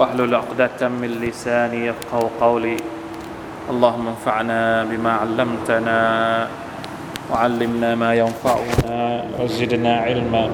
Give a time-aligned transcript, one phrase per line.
[0.00, 2.76] واحلل عقدة من لساني يفقه قولي.
[3.70, 6.00] اللهم انفعنا بما علمتنا
[7.28, 8.96] وعلمنا ما ينفعنا.
[9.36, 10.44] وزدنا علما.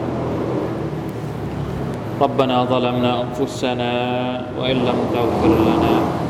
[2.20, 3.92] ربنا ظلمنا أنفسنا
[4.58, 6.25] وإن لم تغفر لنا.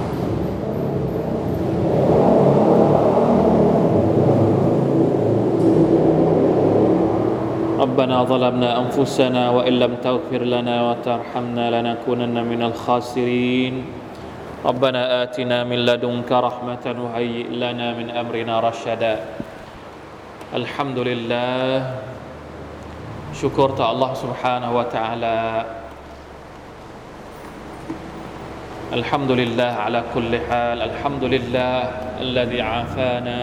[7.97, 13.75] ربنا ظلمنا أنفسنا وإن لم تغفر لنا وترحمنا لنكونن من الخاسرين.
[14.61, 19.15] ربنا آتنا من لدنك رحمة وهيئ لنا من أمرنا رشدا.
[20.53, 21.73] الحمد لله
[23.33, 25.41] شكرت الله سبحانه وتعالى.
[28.93, 30.79] الحمد لله على كل حال.
[30.85, 31.77] الحمد لله
[32.21, 33.41] الذي عافانا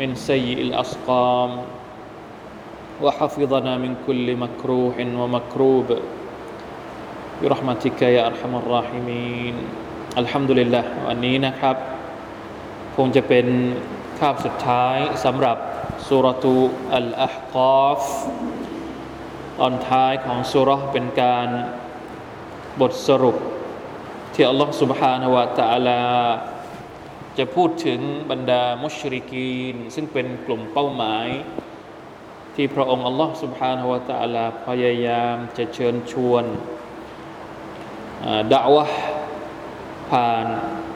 [0.00, 1.69] من سيء الأسقام.
[3.03, 5.87] وحفظنا من كل مكروه ومكروب
[7.41, 9.55] برحمتك يا أرحم الراحمين
[10.21, 11.75] الحمد لله วันนี้นะครับ
[12.95, 13.47] คงจะเป็น
[14.19, 15.57] คาบสุดท้ายสำหรับ
[16.07, 16.55] สุรตู
[16.95, 18.03] อัลอาฮกอฟ
[19.59, 21.49] ตอนท้ายของสุรเป็นการ
[22.81, 23.37] บทสรุป
[24.33, 26.03] ที่อัลลอฮฺ سبحانه และ تعالى
[27.37, 27.99] จะพูดถึง
[28.31, 31.27] บรรดามุชริกีน ซึ่งเป็นกลุ่มเป้าหมาย
[32.62, 36.44] ที่พระองค์อัลลอฮฺสุบฮานาวะตะลาพยายามจะเชิญชวน
[38.52, 38.84] ด่าวะ
[40.10, 40.44] ผ่าน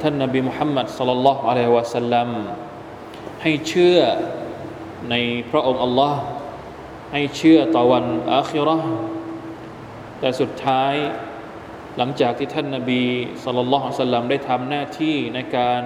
[0.03, 2.29] ท่านนบีมุฮัมมัดสลลัลลอฮุอะลัยฮิวะสัลลัม
[3.43, 3.99] ให้เชื่อ
[5.11, 5.15] ใน
[5.51, 6.21] พระองค์อัลลอฮ์
[7.13, 8.05] ให้เชื่อต่อวัน
[8.35, 8.79] อาคิรอ
[10.21, 10.95] แต่สุดท้าย
[11.97, 13.03] หลังจากที่ท่านนบี
[13.45, 15.83] สุลต่านได้ทำหน้าที่ในการ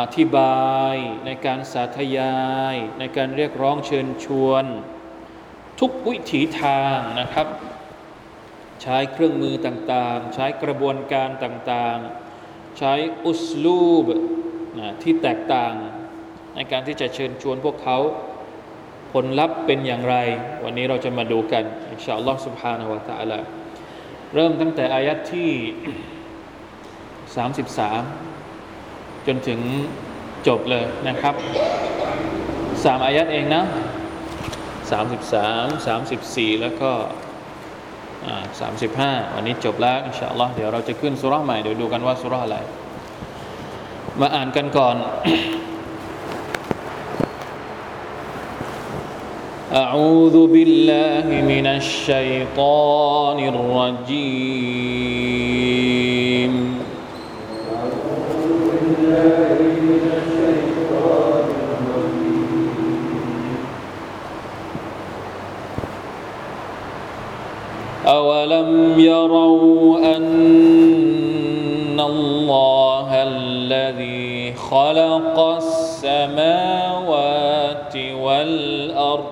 [0.00, 0.96] อธิบาย
[1.26, 2.36] ในการสาธยา
[2.74, 4.64] ย ในการเรียกร้องเชิญชวน
[5.80, 7.46] ทุกวิถีทางนะครับ
[8.82, 12.94] ใช้เครื่องมือต่างๆ ใช้กระบวนการต่างๆ ใช้
[13.26, 14.06] อุสลูบ
[14.78, 15.72] นะที่แตกต่าง
[16.54, 17.98] ในการที่จะเชิญชวนพวกเขา
[19.12, 20.16] ผลลัพธ์เป็นอย่างไร
[20.64, 23.38] วันนี้เราจะมาดูกันอินชาอัลลอฮ์ سبحانه และ تعالى
[24.34, 25.50] เริ่มตั้งแต่อายัดที่
[27.56, 28.29] 33
[29.26, 29.60] จนถึง
[30.46, 31.34] จบเลยนะครับ
[32.84, 33.64] สามอายัดเองนะ
[34.90, 36.90] สามสิบสามสามสิบสี่แล้วก็
[38.60, 42.56] สามสิบห้าวันนี้จบแล้วอินชาอัลลอฮ์เดี๋ยวเราจะขึ้นสุราใหม่ เดี๋ยวดูกันว่าสุราอะไร
[44.20, 44.96] มาอ่านกันก่อน
[49.84, 54.26] أعوذ بالله من الشيطان الرجيم
[68.21, 77.03] أولم يروا أن الله الذي خلق السماوات
[78.21, 79.25] والأرض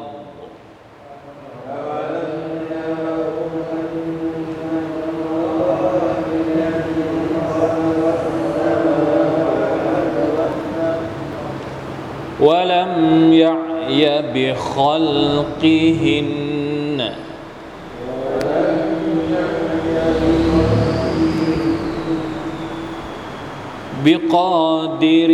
[12.39, 16.38] ولم يعي بخلقهن
[24.09, 25.31] بقادر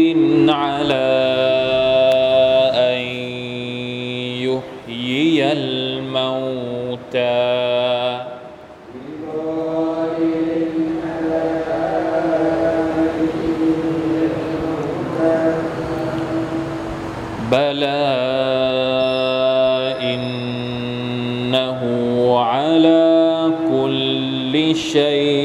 [0.49, 1.07] على
[2.75, 2.99] أن
[4.43, 7.15] يحيي الموتى.
[17.51, 18.03] بلى
[20.01, 21.79] إنه
[22.39, 25.44] على كل شيء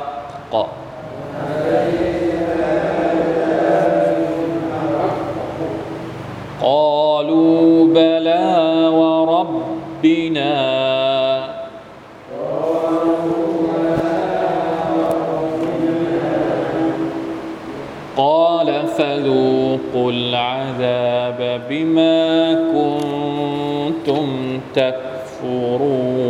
[19.91, 24.27] فذوقوا العذاب بما كنتم
[24.75, 26.21] تكفرون.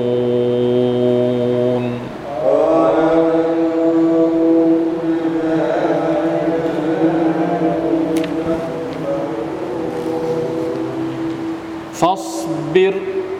[11.93, 12.93] فاصبر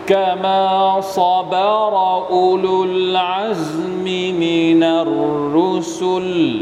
[0.07, 1.93] كما صبر
[2.29, 4.03] أولو العزم
[4.39, 6.60] من الرسل.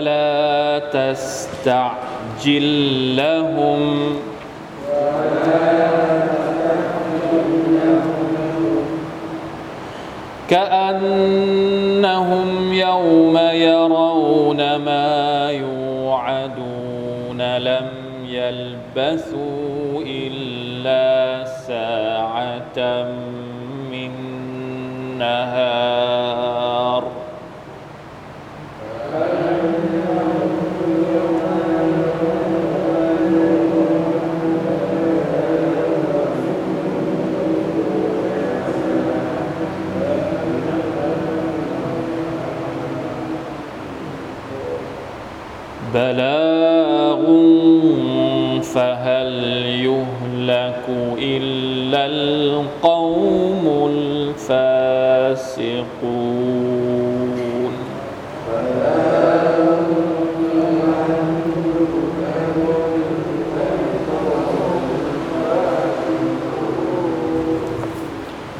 [0.00, 2.66] ولا تستعجل
[3.16, 4.16] لهم.
[10.50, 17.88] كأنهم يوم يرون ما يوعدون لم
[18.26, 23.29] يلبثوا إلا ساعة من
[51.89, 54.83] إلا القوم الفاسقون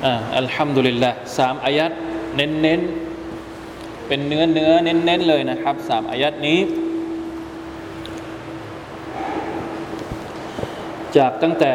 [0.05, 1.91] อ่าอัลฮัมดุลิลละสามอายัด
[2.35, 6.59] เน้นๆ เป็นเนื้อเนื้อเน้นๆเลยนะครับสามอายัดนี้
[11.17, 11.73] จากตั้งแต่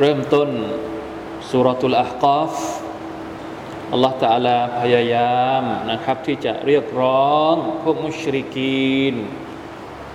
[0.00, 0.48] เริ่มต้น
[1.50, 2.54] สุรตุลอาฮกาฟ
[3.92, 9.14] อัลลอฮฺตะอาลาพยายามนะครับ ที่จะเรียกร้องพวกมุชริกีน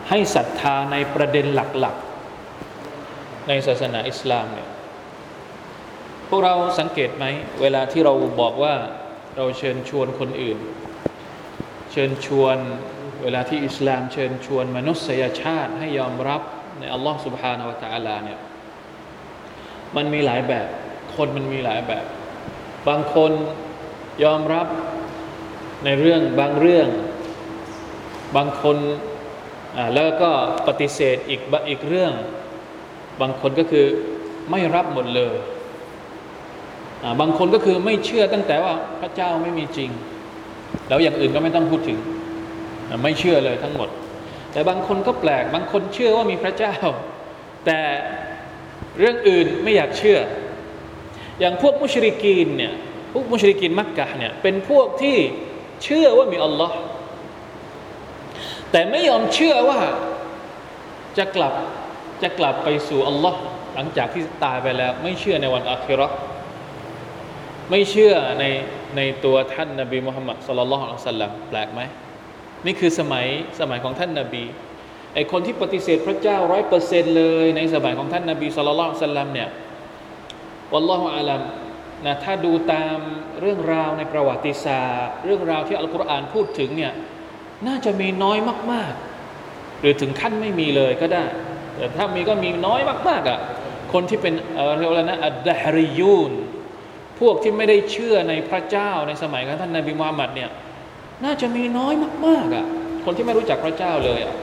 [0.10, 4.70] ให้ศรัทธาในประเด็นหลักๆ ในศาสนาอิสลามเนี่ย
[6.30, 7.26] พวกเราสังเกตไหม
[7.62, 8.76] เวลาที่เราบอกว่า
[9.36, 10.58] เราเชิญชวนคนอื่น
[11.92, 12.58] เชิญชวน
[13.24, 16.42] เวลาที่อิสลามเชิญชวนมนุษยชาติให้ยอมรับ
[16.80, 18.40] ในอัลลอฮ์ سبحانه และ تعالى เนี่ย
[19.97, 20.67] มันมีหลายแบบ
[21.15, 22.05] คนมันมีหลายแบบ
[22.89, 23.33] บางคน
[24.25, 24.67] ยอมรับ
[25.85, 26.89] ในเรื่องบางเรื่อง
[28.37, 28.77] บางคน
[29.95, 30.31] แล้วก็
[30.67, 32.13] ปฏิเสธอีกอีกเรื่อง
[33.21, 33.87] บางคนก็คือ
[34.51, 35.35] ไม่รับหมดเลย
[37.21, 39.91] บางคนก็คือไม่เชื่อตั้งแต่ว่าพระเจ้าไม่มีจริง
[40.89, 41.99] แล้วอย่างอื่นก็ไม่ต้องพูดถึง
[43.03, 43.89] ไม่เชื่อเลยทั้งหมด
[44.53, 46.75] แต่บางคนก็แปลก บางคนเชื่อว่ามีพระเจ้า
[47.67, 47.79] แต่
[48.99, 50.19] เรื่องอื่นไม่อยากเชื่อ
[51.41, 52.73] อย่างพวกมุชริกีนเนี่ย
[53.13, 55.17] พวกมุชริกีนมักกะเนี่ยเป็นพวกที่
[55.85, 56.77] เชื่อว่ามีอัลลอฮ์
[58.71, 59.81] แต่ไม่ยอมเชื่อว่า
[61.19, 61.55] จะกลับ
[62.23, 63.41] จะกลับไปสู่อัลลอฮ์
[63.75, 66.09] หลังจากที่ตายไปแล้ว ไม่เชื่อในวันอาคิรา
[67.71, 68.45] ไม่เชื่อใน
[68.97, 71.81] ในตัวท่านนบีมุฮัมมัดสุลลัลลอฮุอะลัยฮิสัลลัมแปลกไหม
[72.67, 73.27] นี่คือสมัย
[73.61, 74.45] สมัยของท่านนาบี
[75.15, 79.49] ไอคนที่ปฏิเสธพระเจ้าร้อยเปอร์เซนเลยในสมัยของท่านนาบีสุลต่านสัลลัมเนี่ย
[80.73, 81.41] วัลลอฮุอาลัม
[82.07, 82.99] นะถ้าดูตาม
[83.41, 86.93] เรื่องราวในประวัติศาสตร์ เรื่องราวที่อัลกุรอานพูดถึงเนี่ย
[87.67, 88.39] น่าจะมีน้อย
[88.73, 88.93] มาก
[89.37, 91.25] ๆ หรือถึงขั้นไม่มีเลยก็ได้
[91.77, 93.39] แต่ถ้ามีก็มีน้อยมากๆอะ
[93.93, 94.35] คนที่เป็น
[94.79, 96.33] เรียกว่านะอัดดฮริยูน
[97.21, 100.51] พวกที่ไม่ได้เชื่อในพระเจ้าในสมัยของท่านนาบีมุฮัมมัดเนี่ย
[101.25, 101.95] น่าจะมีน้อย
[102.27, 102.67] มากๆอะ
[103.05, 104.35] คนที่ไม่รู้จักพระเจ้าเลยอะ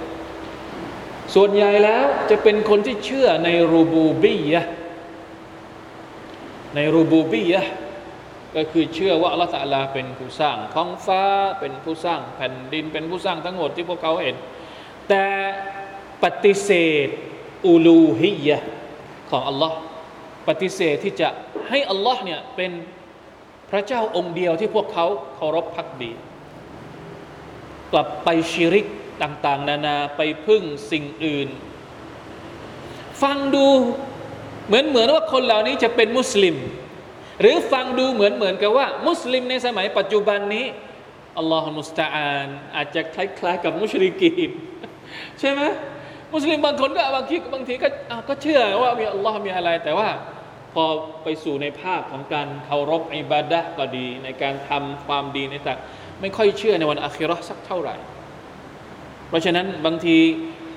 [1.36, 4.62] ส่วนใหญ่แล้วจะเป็นคนที่เชื่อในรูบูบียะ
[6.76, 7.62] ในรูบูบียะ
[8.56, 11.24] ก็คือเชื่อว่าอัลลอฮฺตะลาเป็นผู้สร้างท้องฟ้า
[11.60, 14.36] เป็นผู้สร้างแผ่นดินเป็นผู้สร้างทั้งหมดที่พวกเขาเห็น
[15.10, 15.26] แต่
[16.24, 16.72] ปฏิเส
[17.06, 17.08] ธ
[17.68, 18.58] อูลูฮิยะ
[19.30, 19.78] ของอัลลอฮ์
[20.48, 21.30] ปฏิเสธที่จะ
[21.70, 22.72] ให้อัลลอฮ์เนี่ยเป็น
[23.72, 25.06] พระเจ้าองค์เดียวที่พวกเขา
[25.36, 26.12] เคารพพักดี
[27.92, 28.88] กลับไปชิริก
[29.24, 31.50] ต่างๆ นานาไปพึ่งสิ่งอื่น
[33.22, 33.68] ฟังดู
[34.68, 36.56] เหมือนเหมือนว่าคนเหล่านี้จะเป็นมุสลิม
[37.42, 40.66] หรือฟังดูเหมือนเหมือนกับว่า มุสลิมในสมัยปัจจุบันนี้
[41.38, 44.50] อัลลอฮฺมุสตาอานอาจจะคล้ายๆกับมุชริกีน
[45.40, 45.62] ใช่ไหม
[46.34, 47.88] มุสลิมบางคนก็บางทีบางทีก็
[48.30, 50.10] ก็เชื่อว่ามีอัลลอฮ์มีอะไร แต่ว่า
[50.74, 50.86] พอ
[51.24, 55.80] ไปสู่ในภาคของการเคารพอิบาดะก็ดี ในการทำความดีในต่าง
[56.22, 57.96] ไม่ค่อยเชื่อในวันอาคิรอสักเท่าไหร่
[59.30, 60.18] เพราะฉะนั้นบางที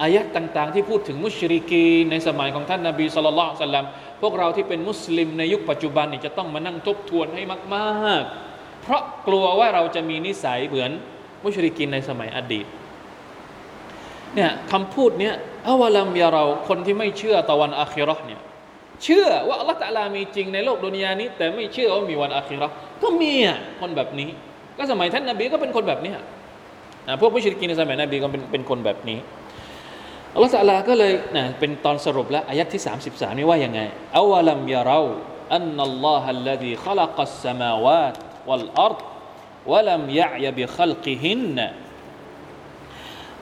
[0.02, 3.86] อายัดต่างๆ ที่พูดถึงมุชริกีในสมัยของท่านนาบีสุลต่านลัม
[4.22, 7.42] พวกเราที่เป็นมุสลิมในยุคปัจจุบันนี่จะต้องมานั่งทบทวนให้
[7.74, 10.90] มากๆ เพราะกลัวว่าเราจะมีนิสัยเหมือน
[11.44, 12.66] มุชริกินในสมัยอดีต
[14.34, 15.34] เนี่ยคำพูดเนี้ย
[15.68, 18.40] อาวลัมยาเราคนที่ไม่เชื่อตะวันอาคิรอเนี่ย
[19.04, 22.66] เชื่อว่าอัลลอฮฺตะลามีจริงในโลกดุนยานี้ แต่ไม่เชื่อว่ามีวันอาคิรอ
[23.02, 24.30] ก็มีอะคนแบบนี้
[24.76, 26.12] ก็สมัยท่านนาบีก็เป็นคนแบบนี้
[27.21, 29.19] พวกมุชริกินในสมัยนบีก็เป็นเป็นคนแบบนี้
[30.33, 32.81] อัลลอฮฺตะลาก็เลยนะเป็นตอนสรุปแล้วอายัดที่
[33.11, 33.79] 33นี่ว่ายังไง
[34.17, 35.01] อาวลัมยาเรา
[35.55, 38.15] อันนัลลอฮฺ الذي خلق السماوات
[38.47, 38.99] والأرض
[39.71, 41.57] ولم يعي بخلقهن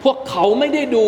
[0.04, 1.08] พวกเขาไม่ได้ดู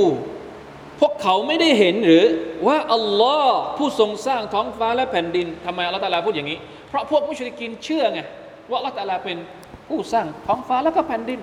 [1.01, 2.25] พวกเขาไม่ได้เห็นหรือ
[2.67, 6.57] ว่าอัลลอฮ์ผู้ทรงสร้างท้องฟ้าและแผ่นดินทำไมอัลลอฮ์ตาลาพูดอย่างนี้
[6.89, 8.19] เพราะพวกมุชริกินเชื่อไง
[8.69, 9.37] ว่าอัลลอฮ์ตาลาเป็น
[9.87, 11.39] ผู้สร้างท้องฟ้าและก็แผ่นดิน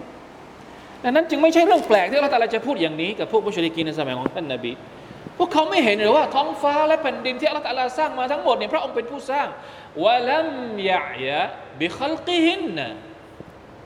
[1.03, 4.71] ดังนั้นจึงไม่ใช่เรื่องแปลกที่อัลลอฮ์ตาลาจะพูดอย่างนี้กับพวกมุชริกินในสมัยของท่านนบี
[5.37, 9.47] พวกเขาไม่เห็นหรือว่าท้องฟ้าและแผ่นดินที่อัลลอฮ์ตาลาสร้างมาทั้งหมดเนี่ยพระองค์เป็นผู้สร้าง
[10.03, 10.49] วะลัม
[10.91, 11.41] ยะยะ
[11.79, 12.87] บิคัลกิฮินนะ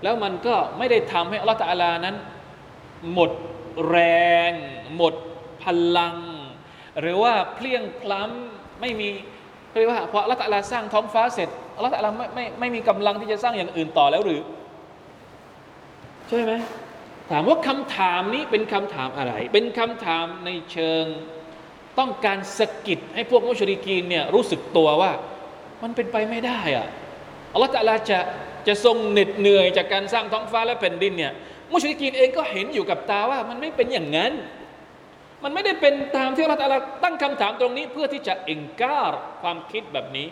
[0.03, 2.15] แล้วมันก็ไม่ได้ทำให้อัลลอฮ์ตาลานั้น
[3.13, 3.32] หมด
[3.89, 3.98] แร
[4.50, 4.51] ง
[4.96, 5.13] หมด
[5.63, 5.65] พ
[5.98, 6.15] ลัง
[7.01, 9.08] หรือว่าเพลียงพล้ำไม่มี
[9.79, 11.50] เรียกว่าพอละตัลลาสร้างท้องฟ้าเสร็จ
[11.86, 14.41] ละตัลลาไม่ไม่ไม่มีกำลังที่จะสร้างอย่างอื่นต่อแล้วหรือ
[16.29, 16.53] ใช่ไหม
[17.32, 21.06] ถามว่าคำถามนี้เป็นคำถามอะไร เป็นคำถามในเชิง
[22.00, 25.12] ต้องการสะกิดให้พวกมุชริกีนเนี่ยรู้สึกตัวว่า
[25.84, 26.88] มันเป็นไปไม่ได้อะ
[27.53, 28.20] อัลลอฮฺตะลาจะ
[28.68, 31.34] จะทรงเหน็ดเหนื่อยจากการสร้างท้องฟ้าและแผ่นดินเนี่ย
[31.74, 34.32] มุชริกีนเองก็เห็นอยู่กับตาว่ามันไม่เป็นอย่างนั้น
[35.44, 36.56] มันไม่ได้เป็นตามที่เรา
[37.03, 40.27] ตั้งคำถามตรงนี้ เพื่อที่จะเอ็งการความคิดแบบนี้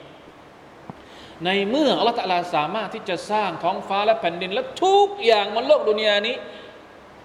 [1.46, 6.36] ในเมื่ออัลลอฮฺสามารถที่จะสร้างท้องฟ้าและแผ่นดิน และทุกอย่างบนโลกดุนยานี้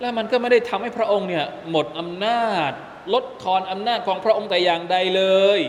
[0.01, 2.73] และมันก็ไม่ได้ทำให้พระองค์เนี่ยหมดอำนาจ
[3.15, 5.23] ลดทอนอำนาจของพระองค์แต่อย่างใดเล
[5.59, 5.61] ย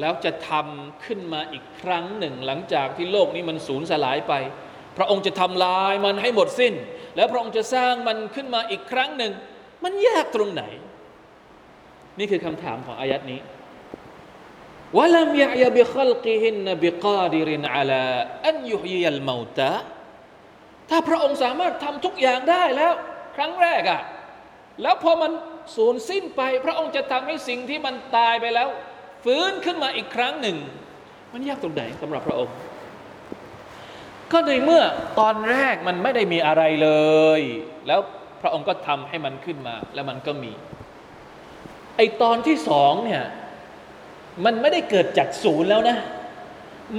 [0.00, 4.32] แล้วจะทำขึ้นมาอีกครั้งหนึ่ง หลังจากที่โลกนี้มันสูญสลายไป
[4.96, 6.74] พระองค์จะทำลายมันให้หมดสิ้น
[7.16, 9.32] แล้วพระองค์จะสร้างมันขึ้นมาอีกครั้งหนึ่ง
[9.84, 10.62] มันยากตรงไหน
[12.18, 13.40] นี่คือคำถามของอายัดนี้
[14.96, 18.06] วะลัมยะยะบิคัลกิฮินบิกาดิรินอาลา
[18.48, 19.72] อันยุฮยัลมาตา
[20.90, 22.94] ถ้าพระองค์สามารถทำทุกอย่างได้แล้ว
[23.36, 24.00] ครั้งแรกอะ่ะ
[24.82, 25.32] แล้วพอมัน
[25.76, 28.68] สูญสิ้นไป พระองค์จะทำให้สิ่งที่มันตายไปแล้ว
[29.24, 30.56] ฟื้นขึ้นมาอีกครั้งหนึ่ง
[31.32, 32.56] มันยากตรงไหนสำหรับพระองค์
[34.32, 34.82] ก็ในเมื่อ
[35.20, 36.90] ตอนแรกมันไม่ได้มีอะไรเล
[37.40, 37.42] ย
[37.86, 38.00] แล้ว
[38.40, 40.52] พระองค์ก็ทำให้มันขึ้นมาแล้วมันก็มี
[41.96, 43.22] ไอตอนที่สองเนี่ย
[44.44, 45.96] มันไม่ได้เกิดจากศูนย์แล้วนะ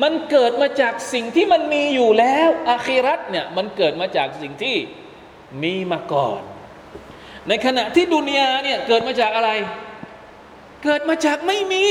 [0.03, 4.75] มันเกิดมาจากสิ่งที่มันมีอยู่แล้วอาคิรัตเนี่ยมันเกิดมาจากสิ่งที่
[5.61, 6.39] มีมาก่อน
[7.47, 9.51] ในขณะที่ดุนยาเนี่ยเกิดมาจากอะไร
[10.83, 11.85] เกิดมาจากไม่มี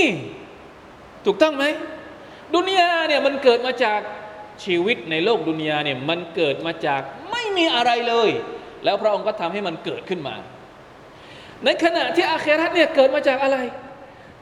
[1.25, 1.65] ถูกต้องไหม
[2.55, 4.01] ดุนยาเนี่ยมันเกิดมาจาก
[4.65, 7.01] ชีวิตในโลกดุนยาเนี่ยมันเกิดมาจาก
[7.31, 8.31] ไม่มีอะไรเลย
[8.85, 10.37] แล้วพระองค์ก็ทำให้มันเกิดขึ้นมา
[11.65, 13.59] ในขณะที่อาเครัตเนี่ยเกิดมาจากอะไร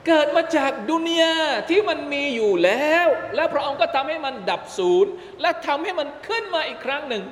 [0.08, 1.34] เกิดมาจากดุนยา
[1.70, 5.10] ที่มันมีอยู่แล้ว แล้วพระองค์ก็ทำให้มันดับศูนย์
[5.40, 7.22] และทำให้มันขึ้นมาอีกครั้งหนึ่ง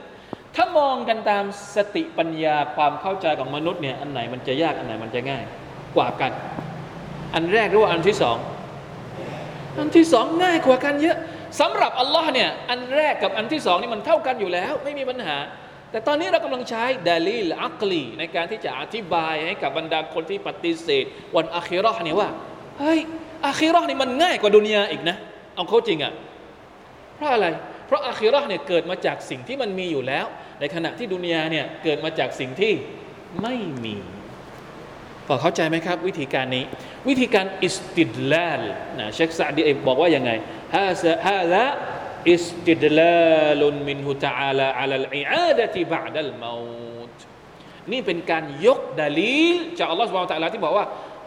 [0.61, 1.45] ถ้ามองกันตาม
[1.77, 5.45] สติปัญญาความเข้าใจของมนุษย์เนี่ยอันไหนมันจะยากอันไหนมันจะง่าย
[5.97, 6.33] กว่ากัน
[7.35, 8.37] อันแรกหรือว่าอันที่สอง
[9.79, 11.17] อันที่สองง่ายกว่ากันเยอะ
[11.61, 15.37] สำหรับอัลลอฮ์เนี่ยอันแรกกับอันที่สองนี่มันเท่ากันอยู่แล้ว ไม่มีปัญหา
[15.91, 21.05] แต่ตอนนี้เรากำลังใช้ดาลีลอักลีในการที่จะอธิบายให้กับบรรดาคนที่ปฏิเสธ
[21.37, 22.29] วันอาคิรอห์เนี่ยว่า
[22.79, 23.01] เฮ้ย
[23.47, 25.17] อาคิรอห์นี่มันง่ายกว่าดุนยาอีกนะ
[25.55, 26.13] เอาเข้าจริงอะ่ะ
[27.17, 27.47] เพราะอะไร
[27.87, 30.27] เพราะอาคิรอห์เนี่ยเกิดมาจากสิ่งที่มันมีอยู่แล้ว
[30.61, 32.73] ในขณะที่ดุนยาเนี่ยเกิดมาจากสิ่งที่
[33.43, 33.97] ไม่มี
[35.27, 36.65] พอเข้าใจไหมครับ วิธีการนี้
[37.09, 38.63] วิธีการ استدلال
[38.99, 40.31] นะเชคซาดีเอบอกว่ายังไง
[40.77, 46.55] هذا هذا استدلال منه تعالى على الإعادة بعد الموت
[47.17, 47.19] ต
[47.93, 50.87] นี่เป็นการยกดาลีลจากอัลลอฮฺสุบานตะลาที่บอกว่า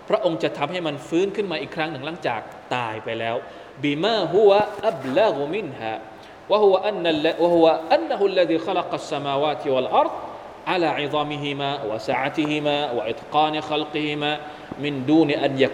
[0.09, 2.41] พระองค์จะทำให้มันฟื้นขึ้นมาอีกครั้งหนึ่งหลังจาก
[2.75, 3.35] ตายไปแล้ว
[3.83, 5.93] บิมาฮุวะอับลากุมินฮะ
[6.48, 10.10] وهو أن وهو أنه الذي خلق السماوات والأرض
[10.66, 14.38] على عظامهما وسعتهما وإتقان خلقهما
[14.78, 15.68] من دون أن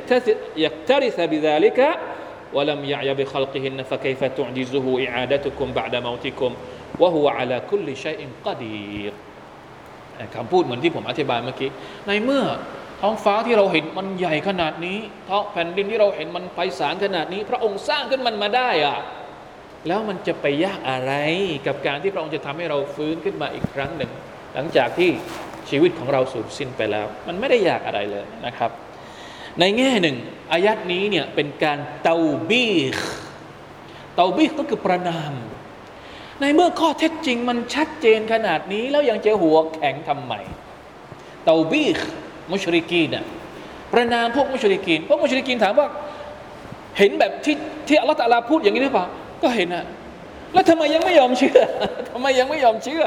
[0.57, 1.99] يكترث بذلك
[2.53, 6.55] ولم يعي بخلقهن فكيف تعجزه إعادتكم بعد موتكم
[6.99, 9.13] وهو على كل شيء قدير
[10.37, 11.71] คำพูดเหมือนที่ผมอธิบายเมื่อกี้
[12.07, 12.45] ในเมื่อ
[13.01, 14.99] ท้องฟ้าที่เราเห็นมันใหญ่ขนาดนี้
[15.29, 18.99] ท้องแผ่นดินที่เราเห็นมันไพศาลขนาดนี้ พระองค์สร้างขึ้นมันมาได้อะ
[19.88, 21.14] แล้วมันจะไปยากอะไร
[21.68, 24.12] กับการที่พระองค์จะทำให้เราฟื้นขึ้นมาอีกครั้งหนึ่ง
[24.54, 25.10] หลังจากที่
[25.70, 28.72] ชีวิตของเราสูญสิ้นไปแล้ว มันไม่ได้ยากอะไรเลยนะครับ
[29.60, 30.18] ในแง่หนึ่ง
[30.52, 32.18] อายัดนี้เนี่ยเป็นการเตา
[32.50, 32.98] บีข
[34.16, 35.34] เตาบีขก็คือประนาม
[36.42, 40.34] ในเมื่อข้อเท็จจริงมันชัดเจนขนาดนี้แล้วยังจะหัวแข็งทำไม
[41.46, 42.00] เตาบีข
[42.52, 43.26] มุชริกีน่ะ
[43.94, 45.88] ประนามพวกมุชริกีนพวกมุชริกีนถามว่า
[46.98, 47.56] เห็นแบบที่
[47.88, 49.08] ที่อัลลอฮฺตาลาพูดอย่างนี้หรือเปล่า
[49.44, 49.86] ก็เห็นอะ
[50.54, 51.60] แล้วทำไมยังไม่ยอมเชื่อ
[52.10, 53.06] ทำไมยังไม่ยอมเชื่อ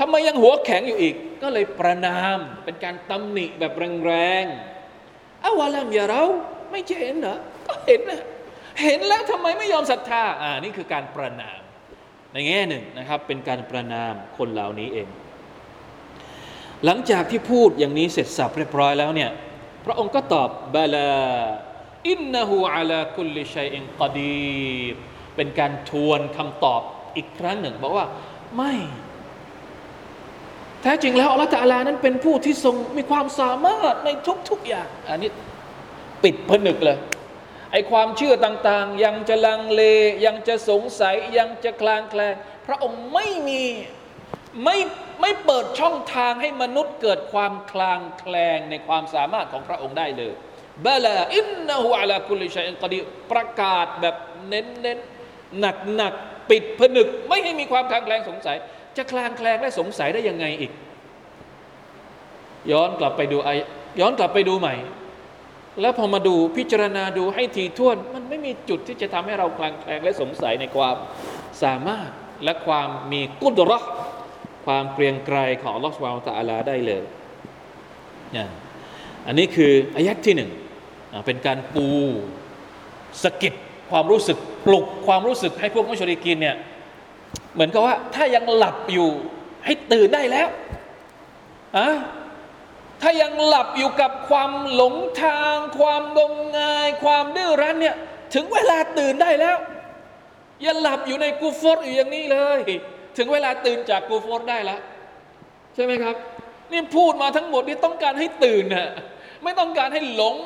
[0.00, 3.72] ทำไมยังหัวแข็งอยู่อีก ก็เลยประนามเป็นการตำหนิแบบ
[4.06, 4.12] แร
[4.42, 6.24] งๆอาวาลัมอย่าเรา
[6.70, 7.36] ไม่เห็นเหรอ
[7.66, 8.20] ก็เห็นนะ
[8.82, 11.60] เห็นแล้วทำไมไม่ยอมศรัทธาอ่านี่คือการประนาม
[12.32, 15.08] ในแง่หนึ่งนะครับ เป็นการประนามคนเหล่านี้เอง
[16.84, 19.30] หลังจากที่พูดอย่างนี้เสร็จสับเรียบร้อยแล้วเนี่ย
[19.84, 21.10] พระองค์ก็ตอบบาลา
[22.08, 24.94] อินนะฮูอาลาคุลิชัยอินกดีร
[25.36, 26.82] เป็นการทวนคำตอบ
[27.16, 28.06] อีกครั้งหนึ่ง บอกว่า
[28.56, 28.74] ไม่
[30.82, 34.08] แท้จริงแล้วอัลลอฮฺตะลานั้นเป็นผู้ที่ทรงมีความสามารถใน
[34.50, 35.30] ทุกๆอย่าง อันนี้
[36.22, 36.98] ปิดผนึกเลย
[37.72, 39.82] ไอความเชื่อต่างๆ ยังจะลังเล
[40.26, 42.34] ยังจะสงสัยยังจะคลางแคลง
[42.66, 43.64] พระองค์ไม่มี
[44.64, 44.78] ไม่
[45.20, 50.34] ไม่เปิดช่องทางให้มนุษย์เกิดความคลางแคลงในความสามารถของพระองค์ได้เลย
[50.86, 52.98] บลาอินนะฮูอาลาคุลิชัยอินกดี
[53.32, 54.16] ประกาศแบบ
[54.48, 54.98] เน้นเน้น
[55.60, 56.12] หนักหนัก
[56.50, 58.56] ปิดผนึก ไม่ให้มีความคลางแคลงสงสัย
[58.96, 60.72] จะคลางแคลงและสงสัยได้ยังไงอีก
[62.72, 63.50] ย้อนกลับไปดูไอ
[64.00, 64.74] ย้อนกลับไปดูใหม่
[65.80, 70.96] แล้วพอมาดูพิจารณาดูให้ทีท่วน มันไม่มีจุดที่จะทำให้เราคลางแคลงและสงสัยในความ
[71.62, 72.10] สามารถ
[72.44, 73.78] และความมีกุดรอ
[74.66, 77.04] ความเกรียงไกรของอัลลอฮฺสุบานตะอาลาได้เลย
[78.32, 78.48] เนี่ย
[79.26, 80.50] อันนี้คืออายัดที่หนึ่ง
[81.26, 81.86] เป็นการปู
[83.22, 83.54] สกิด
[83.90, 86.56] ความรู้สึกปลุกความรู้สึกให้พวกมุชริกินเนี่ย
[87.54, 89.10] เหมือนกับว่าถ้ายังหลับอยู่
[89.64, 90.48] ให้ตื่นได้แล้ว
[91.76, 91.88] อะ
[93.02, 97.96] ถ้ายังหลับอยู่กับความหลงทาง ความงมงาย ความดื้อรั้นเนี่ย
[98.34, 99.56] ถึงเวลาตื่นได้แล้ว
[100.62, 102.60] อย่าหลับอยู่ในกูฟอร์อยู่อย่างนี้เลย
[103.16, 104.80] ถึงเวลาตื่นจากกูฟอร์ได้แล้ว
[105.74, 106.14] ใช่ไหมครับ
[106.72, 108.88] นี่พูดมาทั้งหมดนี่ต้องการให้ตื่นนะ
[109.44, 110.36] ไม่ต้องการให้หลง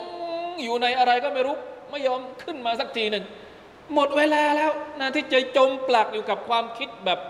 [0.63, 1.57] อยู่ในอะไรก็ไม่รู้
[1.91, 3.25] ไม่ยอมขึ้นมาสักทีหนึ่ง
[3.95, 7.21] หมดเวลาแล้วนะที่จะจมปลักอยู่กับความคิดแบบ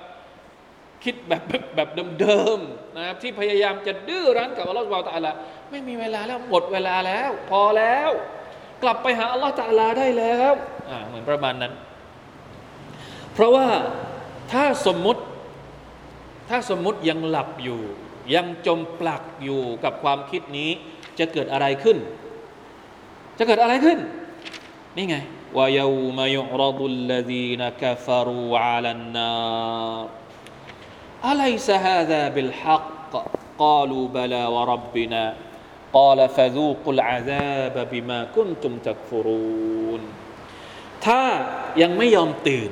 [1.04, 1.42] คิดแบบ
[1.74, 1.88] แบบ
[2.20, 5.32] เดิมๆนะครับที่พยายามจะดื้อรั้นกับอัลลอฮฺสุบตาละ
[5.70, 8.10] ไม่มีเวลาแล้วหมดเวลาแล้ว พอแล้ว
[8.82, 10.52] กลับไปหาอัลลอฮฺตาลาได้แล้ว
[10.90, 11.72] อ่าเหมือนประมาณนั้น
[13.34, 13.68] เพราะว่า
[14.52, 15.22] ถ้าสมมุติ
[16.48, 17.80] ถ้าสมมุติยังหลับอยู่
[18.34, 20.70] ยังจมปลักอยู่กับความคิดนี้
[21.18, 21.98] จะเกิดอะไรขึ้น
[23.38, 23.98] จะเกิดอะไรขึ้น
[24.97, 25.17] นี่ไง
[25.57, 30.05] ويوم يعرض الذين كفروا على النار
[31.31, 33.11] أليس هذا بالحق
[33.63, 35.23] قالوا بلى وربنا
[35.93, 40.01] قال فذوقوا العذاب بما كنتم تكفرون
[41.05, 41.23] ถ้า
[41.81, 42.71] ยังไม่ยอมตื่น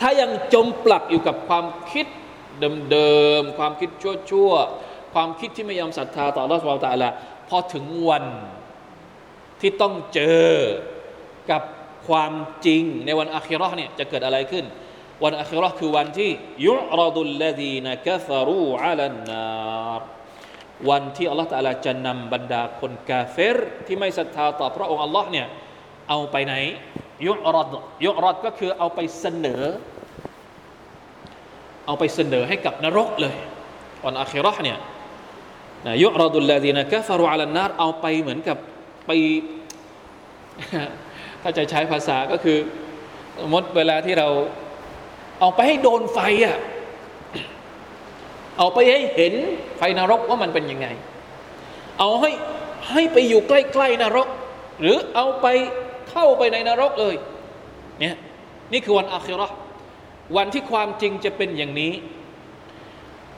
[0.00, 2.06] ถ้ายังจมปลักอยู่กับความคิด
[2.90, 3.90] เดิมๆ ความคิด
[4.30, 7.08] ชั่วๆ ความคิดที่ไม่ยอมศรัทธาต่อ Allah Subhanahu Wa Taala
[7.48, 8.24] พอถึงวัน
[9.63, 10.49] ที่ต้องเจอ
[11.51, 11.61] กับ
[12.07, 12.33] ความ
[12.65, 14.65] จริงในวันอาคิรอเนี่ยจะเกิดอะไรขึ้น
[15.23, 16.31] วันอาคิรอคือวันที่
[16.65, 19.43] ยุรดุลลดีนกฟรูอัลันนา
[20.89, 25.47] วันที่อัลลอฮฺตะลาจะนำบรรดาคนกาเฟรที่ไม่ศรัทธาต่อพระองค์อัลลอฮ์เนี่ย
[26.09, 26.53] เอาไปไหน
[27.27, 27.73] ยุรด
[28.05, 29.63] ยุรดก็คือเอาไปเสนอ
[31.85, 33.35] เอาไปเสนอให้กับนรกเลย
[34.05, 34.77] วันอาคิรอเนี่ย
[35.85, 38.57] นะยุรดุลลดีนกฟรูอัลันนาเอาไปเหมือนกับ
[39.05, 39.11] ไป
[41.41, 42.57] ถ้าจะใช้ภาษาก็คือ
[43.41, 44.27] สมมติเวลาที่เรา
[45.39, 46.57] เอาไปให้โดนไฟอะ
[48.57, 49.33] เอาไปให้เห็น
[49.77, 50.87] ไฟนรกว่ามันเป็นยังไง
[51.99, 52.31] เอาให้
[52.91, 54.27] ให้ไปอยู่ใกล้ ๆนรก
[54.81, 55.47] หรือเอาไป
[56.09, 57.15] เข้าไปในนรกเลย
[57.99, 58.15] เนี่ย
[58.73, 59.47] นี่คือวันอาคิรอ
[60.37, 61.93] วันที่ความจริงจะเป็นอย่างนี้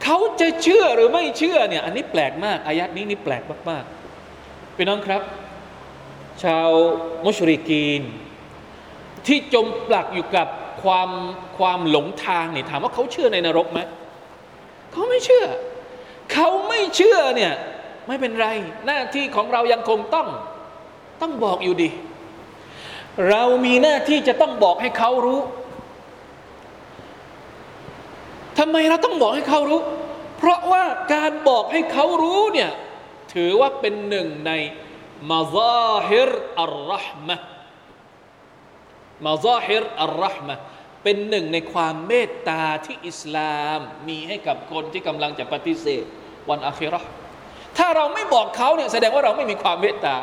[0.04, 5.22] เขาจะเชื่อหรือไม่เชื่อเนี่ยอันนี้แปลกมากอายัดนี้นี่แปลกมากๆพี่น้องครับ
[6.44, 6.70] ชาว
[7.26, 8.02] มุชริกีน
[9.28, 10.48] ที่จมปลักอยู่กับ
[10.84, 11.10] ความ
[11.58, 13.80] ความหลงทางเนี่ยถามว่าเขาเชื่อในนรกไหม
[14.92, 15.46] เขาไม่เชื่อ
[16.34, 17.54] เขาไม่เชื่อเนี่ย
[18.08, 18.48] ไม่เป็นไร
[18.88, 20.28] หน้าที่ของเรายังคงต้อง
[21.22, 21.90] ต้องบอกอยู่ดี
[23.30, 25.40] เรามีหน้าที่จะต้องบอกให้เขารู้
[28.60, 29.82] ทำไมเราต้องบอกให้เขารู้
[30.38, 32.72] เพราะว่าการบอกให้เขารู้เนี่ย
[33.34, 34.52] ถือว่าเป็นหนึ่งใน
[35.32, 37.38] มาซาฮิรอัลรหมะ
[39.26, 40.56] มาซาฮิรอัลรหมะ
[41.04, 46.06] เป็นหนึ่งในความเมตตาที่อิสลามมีให้กับคนที่กำลังจะปฏิเสธ
[46.50, 47.02] วันอาคิรอ
[47.78, 50.16] ถ้าเราไม่บอกเขาเนี่ยแสดงว่าเราไม่มีความเมตตา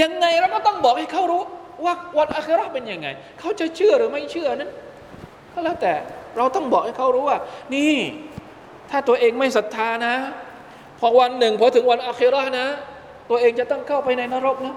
[0.00, 1.42] ยังไงเราก็ต้องบอกให้เขารู้
[1.84, 3.08] ว่าวันอาคิรอเป็นยังไง
[3.40, 4.70] เขาจะเชื่อหรือไม่เชื่อนั้น
[5.52, 5.92] ก็แล้วแต่
[6.36, 7.38] เราต้องบอกให้เขารู้ว่า
[7.74, 7.96] นี่
[8.90, 10.14] ถ้าตัวเองไม่ศรัทธานะ
[10.98, 12.66] พอวันหนึ่งพอถึงวันอาคิรอนะ
[13.30, 14.76] ตัวเองจะต้องเข้าไปในนรกนะ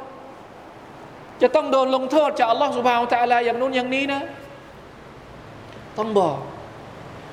[1.42, 4.22] จะต้องโดนลงโทษจากอัลลอฮฺสุบฮานตะลาอย่างนู้นอย่างนี้นะ
[5.98, 6.38] ต้องบอก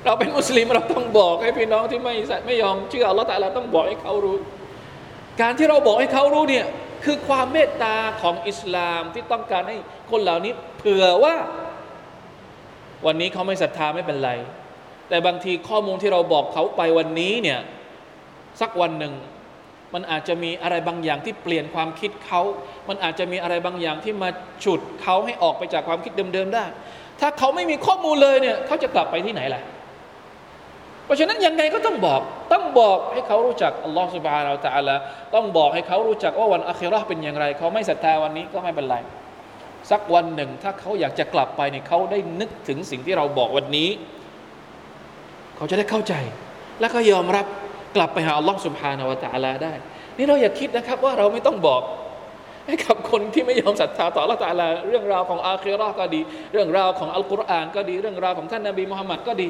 [0.05, 4.37] เราเป็นมุสลิมเราต้องบอกให้พี่น้องที่ไม่ไม่ยอมเชื่ออัลลอฮฺตะลาต้องบอกให้เขารู้
[5.41, 6.65] การที่เราบอกให้เขารู้เนี่ย
[7.05, 9.77] คือความเมตตาของอิสลามที่ต้องการให้
[10.11, 11.35] คนเหล่านี้เผื่อว่า
[13.05, 14.31] วันนี้เขาไม่ศรัทธาไม่เป็นไร
[15.09, 17.59] แต่บางทีข้อมูลที่เราบอกเขาไปวันนี้เนี่ย
[18.61, 19.13] สักวันหนึ่ง
[19.93, 22.41] มันอาจจะมีอะไรบางอย่างที่เปลี่ยนความคิดเขา
[22.89, 24.29] มันอาจจะมีอะไรบางอย่างที่มา
[24.63, 26.65] ฉุดเขาให้ออกไปจากความคิดเดิมๆได้
[27.19, 29.61] ถ้าเขาไม่มีข้อมูลเลยเนี่ยเขาจะกลับไปที่ไหนล่ะ
[31.05, 32.21] เพราะฉะนั้นยังไงก็ต้องบอก
[32.53, 34.95] ต้องบอกให้เขารู้จักอัลลอฮฺสุบฮานาอัลตะลา
[35.35, 38.97] ต้องบอกให้เขารู้จักว่าวันอัคราเป็นอย่างไร เขาไม่ศรัทธาวันนี้ก็ไม่เป็นไร
[39.91, 43.89] สักวันหนึ่งถ้าเขาอยากจะกลับไปเนี่ยเขาได้นึกถึงสิ่งที่เราบอกวันนี้
[45.55, 46.13] เขาจะได้เข้าใจ
[46.79, 47.45] และก็ยอมรับ
[47.95, 49.73] กลับไปหาอัลลอฮ์สุบฮานาวะตะลาได้
[50.17, 51.81] นี่เราอย่าคิดนะครับว่าเราไม่ต้องบอก
[52.67, 56.21] ให้กับคนที่ไม่ยอมศรัทธาต่ออัลลอฮ์ตะลาเรื่องราวของอาคิรอก็ดี
[56.53, 59.49] เรื่องราวของอัลกุรอานก็ดี เรื่องราวของท่านนบีมุฮัมมัดก็ดี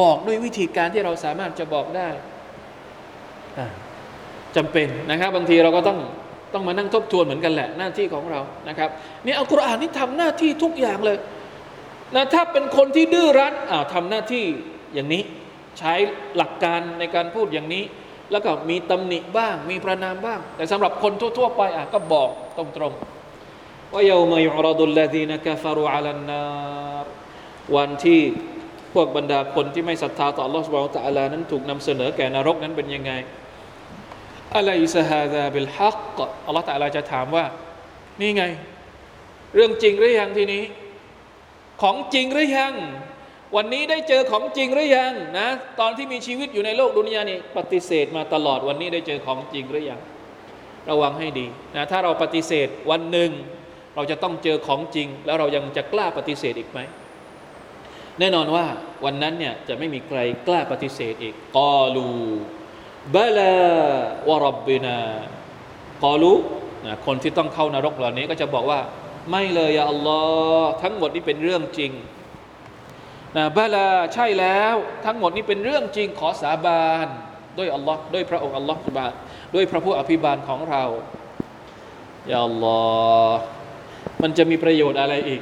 [0.00, 2.08] บอกด้วยวิธีการที่เราสามารถจะบอกได้
[4.56, 5.98] จำเป็นนะครับ บางทีเราก็ต้อง
[6.54, 8.88] ต้องมานั่งทบทวนเหมือนกันแหละหน้าที่ของเรานะครับ
[9.24, 11.18] นี่อัลกุรอานนี่ทำหน้าที่ทุกอย่างเลย
[12.14, 14.44] นะถ้าเป็นคนที่ดื้อรั้นอ้าวทำหน้าที่
[14.94, 15.22] อย่างนี้
[15.78, 15.94] ใช้
[16.36, 17.84] หลักการในการพูดอย่างนี้
[18.30, 26.42] แล้วก็มีตำหนิบ้าง มีประนามบ้าง แต่สำหรับคนทั่ว ๆ ไปอะก็บอกตรงๆว่าเยาวมยุรดุลลาดีนะกาฟารุอัลนา
[27.76, 28.20] วันที่
[28.94, 33.12] พวกบรรดาคนที่ไม่ศรัทธาต่อลอสวาลตะลานั้นถูกนำเสนอแก่นรกนั้นเป็นยังไง
[34.56, 37.44] อะไรสฮาดาบิลฮักอัลลอฮฺตะลาจะถามว่า
[38.20, 38.44] นี่ไง
[39.54, 40.62] เรื่องจริงหรือยังทีนี้
[41.82, 42.72] ของจริงหรือยัง
[43.56, 45.48] วันนี้ได้เจอของจริงหรือยังนะ
[45.80, 50.00] ตอนที่มีชีวิตอยู่ในโลกดุนยานี่ปฏิเสธมาตลอดวันนี้ได้เจอของจริงหรือยัง
[50.90, 53.30] ระวังให้ดีนะถ้าเราปฏิเสธวันหนึ่ง
[53.94, 56.80] เราจะต้องเจอของจริง แล้วเรายังจะกล้าปฏิเสธอีกไหม
[58.18, 58.64] แน่นอนว่า
[59.04, 62.08] วันนั้นเนี่ยจะไม่มีใครกล้าปฏิเสธอีกกอลู
[63.14, 63.54] บลา
[64.28, 64.98] วรบบินา
[66.04, 66.32] กอลู
[66.86, 68.80] นะคนที่ต้องเข้านรกเหล่านี้ก็จะบอกว่า
[69.30, 70.20] ไม่เลยอัลลอ
[70.60, 71.92] ฮ์ทั้งหมดนี้เป็นเรื่องจริง
[73.36, 77.08] นะบลาใช่แล้ว ทั้งหมดนี้เป็นเรื่องจริงขอสาบาน
[77.58, 79.12] ด้วยอัลลอฮ์ด้วยพระองค์อัลลอฮ์สุบาน
[79.54, 80.84] ด้วยพระผู้อภิบาลของเรา
[82.30, 82.80] ยาอัลลอ
[83.32, 83.42] ฮ์
[84.22, 85.40] มันจะมีประโยชน์อะไรอีก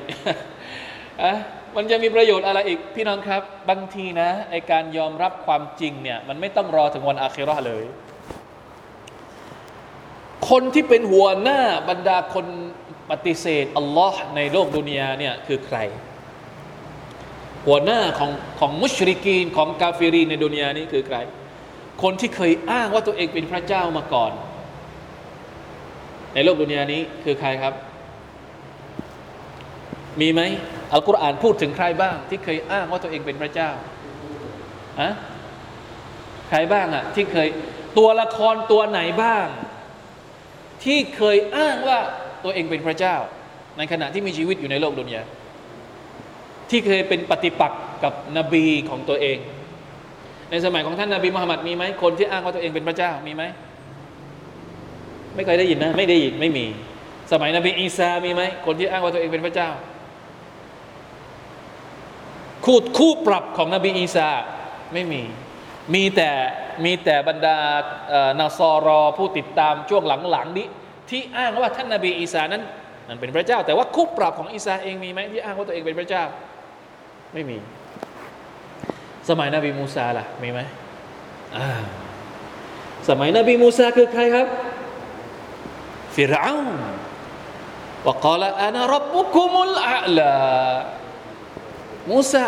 [1.23, 1.33] อะ
[1.77, 7.85] มันจะมีประโยชน์อะไรอีก พี่น้องครับ บางทีนะไอการยอมรับความจริงเนี่ย มันไม่ต้องรอถึงวันอาคิรอเลย
[10.51, 12.47] คนที่เป็นหัวหน้าบรรดาคน
[13.11, 15.79] ปฏิเสธอัลลอฮ์ในโลกดุนยาเนี่ยคือใคร
[17.67, 21.17] หัวหน้าของของมุชริกีนของกาฟิรีในดุนยานี้คือใคร
[22.03, 24.33] คนที่เคยอ้างว่าตัวเองเป็นพระเจ้ามาก่อน
[26.35, 27.75] ในโลกดุนยานี้คือใครครับ
[30.21, 30.41] มีไหม
[30.93, 33.71] อัลกุรอานพูดถึงใครบ้าง ที่เคยอ้างว่าตัวเองเป็นพระเจ้า
[35.01, 35.11] อะ
[36.49, 37.49] ใครบ้างอะที่เคย
[37.99, 39.47] ตัวละครตัวไหนบ้าง
[40.85, 41.99] ที่เคยอ้างว่า
[42.45, 43.17] ตัวเองเป็นพระเจ้า
[43.79, 45.23] ในขณะที่มีชีวิตอยู่ในโลกดุนยา
[46.71, 49.39] ที่เคยเป็นปฏิปักษ์กับนบีของตัวเอง
[50.51, 53.43] ในสมัยของท่านนาบีมุฮัมมัดมีไหมคนที่อ้างว่าตัวเองเป็นพระเจ้ามีไหม
[55.35, 56.67] ไม่เคยได้ยินนะไม่ได้ยินไม่มี
[57.33, 59.71] สมัยนบีอีสามีไหมคนที่อ้างว่าตัวเองเป็นพระเจ้า
[62.65, 64.29] คู่คู่ปรับของนบีอีสา
[64.93, 65.23] ไม่มี
[65.95, 66.31] มีแต่
[66.85, 67.57] มีแต่บรรดา
[68.41, 70.67] นาซอรอผู้ติดตามช่วงหลังๆนี้
[71.11, 72.63] ที่อ้างว่าท่านนบีอีสานั้น
[73.09, 76.25] นั้นเป็นพระเจ้า แต่ว่าคู่ปรับของอีสาเองมีไหมที่อ้างว่าตัวเองเป็นพระเจ้า
[77.33, 77.57] ไม่มี
[79.29, 80.61] สมัยนบีมูซาล่ะ มีไหม
[83.09, 84.47] สมัยนบีมูซาคือใครครับ
[86.15, 86.55] ฟิรเอา
[88.07, 90.33] ว่ากล่าวอานารับบุคุมุลอาลา
[92.11, 92.45] มูซา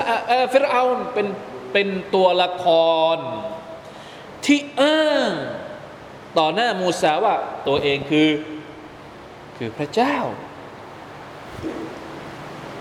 [0.52, 0.82] ฟิรเอา
[1.14, 1.26] เป็น
[1.72, 2.66] เป็นตัวละค
[3.14, 3.18] ร
[4.44, 5.32] ที่อ้าง
[6.38, 7.34] ต่อหน้ามูซาว่า
[7.68, 8.28] ตัวเองคือ
[9.56, 10.16] คือพระเจ้า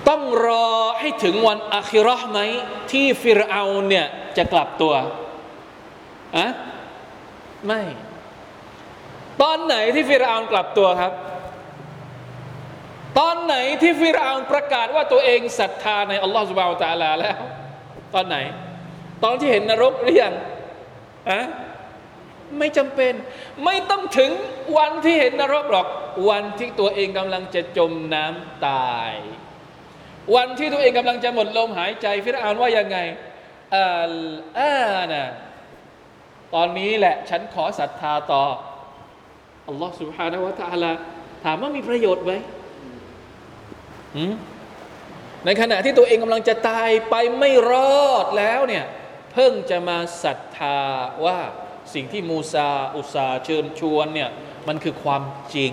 [0.10, 0.68] ต้องรอ
[1.00, 2.40] ให้ถึงวันอาคิรอห์ไหม
[2.92, 4.06] ที่ฟิรเอาเนี่ย
[4.38, 4.94] จะกลับตัว
[6.38, 6.48] อะ
[7.66, 7.82] ไม่
[9.42, 11.14] ตอนไหนที่ฟิรเอากลับตัวครับ
[13.20, 17.38] ตอนไหนที่ฟิรเอาประกาศว่าตัวเองศรัทธาในอัลลอฮฺสุบานตะลาแล้ว
[18.14, 18.38] ตอนไหน
[19.24, 20.34] ตอนที่เห็นนรกหรือยัง
[21.30, 21.42] อะ
[22.58, 23.14] ไม่จำเป็น
[23.66, 24.32] ไม่ต้องถึง
[24.78, 25.88] วันที่เห็นนรกหรอก
[26.30, 29.14] วันที่ตัวเองกำลังจะจมน้ำตาย
[30.35, 32.99] วันที่ตัวเองกำลังจะหมดลมหายใจ ฟิรเอาว่ายังไง
[33.77, 34.17] อัล
[34.59, 35.25] อานะ
[36.55, 38.45] ตอนนี้แหละ ฉันขอศรัทธาต่อ
[39.69, 40.93] อัลลอฮ์ سبحانه และ تعالى
[41.45, 42.33] ถามว่ามีประโยชน์ไหม
[45.45, 47.73] ในขณะที่ตัวเองกำลังจะตายไปไม่ร
[48.05, 48.85] อดแล้วเนี่ย
[49.33, 50.79] เพิ่งจะมาศรัทธา
[51.25, 51.39] ว่า
[51.95, 54.31] สิ่งที่มูซาอุซาเชิญชวนเนี่ย
[54.69, 55.23] มันคือความ
[55.55, 55.73] จริง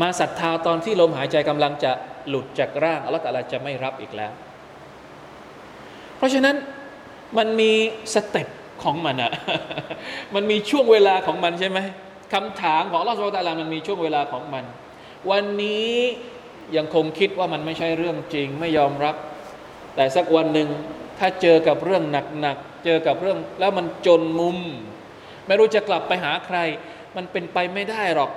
[0.00, 1.92] มาศรัทธาตอนที่ลมหายใจกำลังจะ
[2.27, 4.31] หลุดจากร่างอัลลอฮฺตะลาจะไม่รับอีกแล้ว
[6.17, 6.55] เพราะฉะนั้น
[7.37, 7.71] มันมี
[8.13, 8.47] สเต็ป
[8.83, 9.31] ของมันอะ
[10.35, 11.79] มันมีช่วงเวลาของมันใช่ไหม
[12.33, 14.63] คำถามของอัลลอฮฺสุลตาลามันมีช่วงเวลาของมัน
[15.31, 15.93] วันนี้
[16.77, 19.15] ยังคงคิดว่ามันไม่ใช่เรื่องจริงไม่ยอมรับ
[19.95, 20.69] แต่สักวันหนึ่ง
[21.19, 22.03] ถ้าเจอกับเรื่อง
[22.41, 24.59] หนักๆเจอกับเรื่องแล้วมันจนมุม
[25.47, 26.57] ไม่รู้จะกลับไปหาใคร
[27.15, 28.31] มันเป็นไปไม่ได้หรอก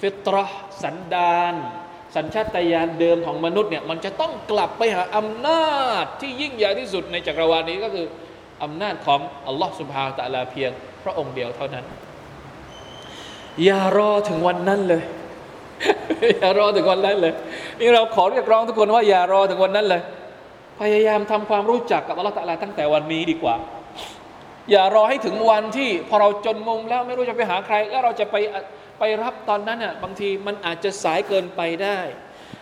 [0.00, 0.36] ฟิตร
[0.82, 1.54] สันดาน
[2.16, 8.06] สัญชาตญาณเดิมของมนุษย์เนี่ยมันจะต้องกลับไปหาอำนาจที่ยิ่งใหญ่ที่สุดในจักรวาลนี้ก็คือ
[8.62, 10.70] อำนาจของอัลลอฮ์สุบฮาวตะลาเพียง
[11.04, 11.84] พระองค์เดียวเท่านั้น
[13.64, 15.02] อย่ารอถึงวันนั้นเลย
[16.38, 17.34] อย่ารอถึงวันนั้นเลย
[17.80, 20.02] นี่เราขอเรียกร้องทุกคนว่าอย่ารอถึงวันนั้นเลย
[20.80, 23.54] พยายามทำความรู้จักกับอัลลอฮ์ตะลาตั้งแต่วันนี้ดีกว่า
[24.70, 28.36] อย่ารอให้ถึงวันที่พอเราจนมุมแล้วไม่รู้จะไปหาใคร แล้วเราจะไป
[29.00, 31.98] ไปรับตอนนั้นอะบางทีมันอาจจะสายเกินไปได้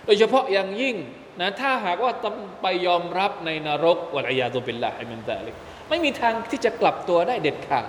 [0.04, 0.96] โดยเฉพาะอย่างยิ่ง
[1.40, 5.54] นะถ้าหากว่าต้องไปยอมรับในนรกوالعياذ بالله من ذلك
[5.88, 7.86] ไม่มีทางที่จะกลับตัวได้เด็ดขาด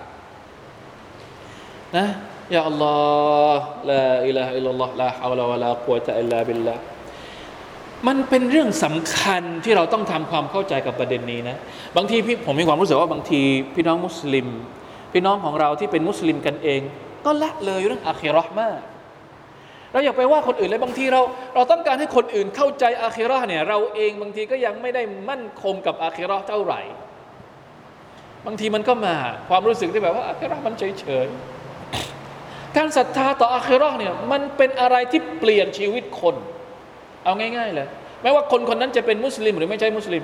[1.97, 2.07] นะ
[2.55, 6.75] يا الله لا إله إلا الله لا حول ولا قوة إلا بالله
[8.07, 11.57] มันเป็นเรื่องสำคัญที่เราต้องทำความเข้าใจกับประเด็นนี้นะ
[11.97, 13.41] บางทีพี่ผมมีความรู้สึกว่าบางที
[13.75, 14.47] พี่น้องมุสลิม
[15.13, 16.81] พี่น้องของเราที่เป็นมุสลิมกันเอง
[17.25, 18.79] ก็ละเลยเรื่องอาคิรอห์มาก
[19.91, 21.21] เราอยากไปว่าคนอื่นเลยบางทีเรา
[21.55, 26.81] เราต้องการให้คนอื่นเข้าใจอาคิรอห์เนี่ยเราเองบางทีก็ยังไม่ได้มั่นคงกับอาคิรอห์เท่าไหร่
[28.45, 29.15] บางทีมันก็มา
[29.49, 36.35] ความรู้สึกที่แบบว่าอาคิเราะห์มันเฉยๆการศรัทธาต่ออาคิเราะห์เนี่ยมันเป็นอะไรที่เปลี่ยนชีวิตคน
[37.23, 37.87] เอาง่ายๆเลย
[38.21, 40.23] ไม่ว่าคนคนนั้นจะเป็นมุสลิมหรือไม่ใช่มุสลิม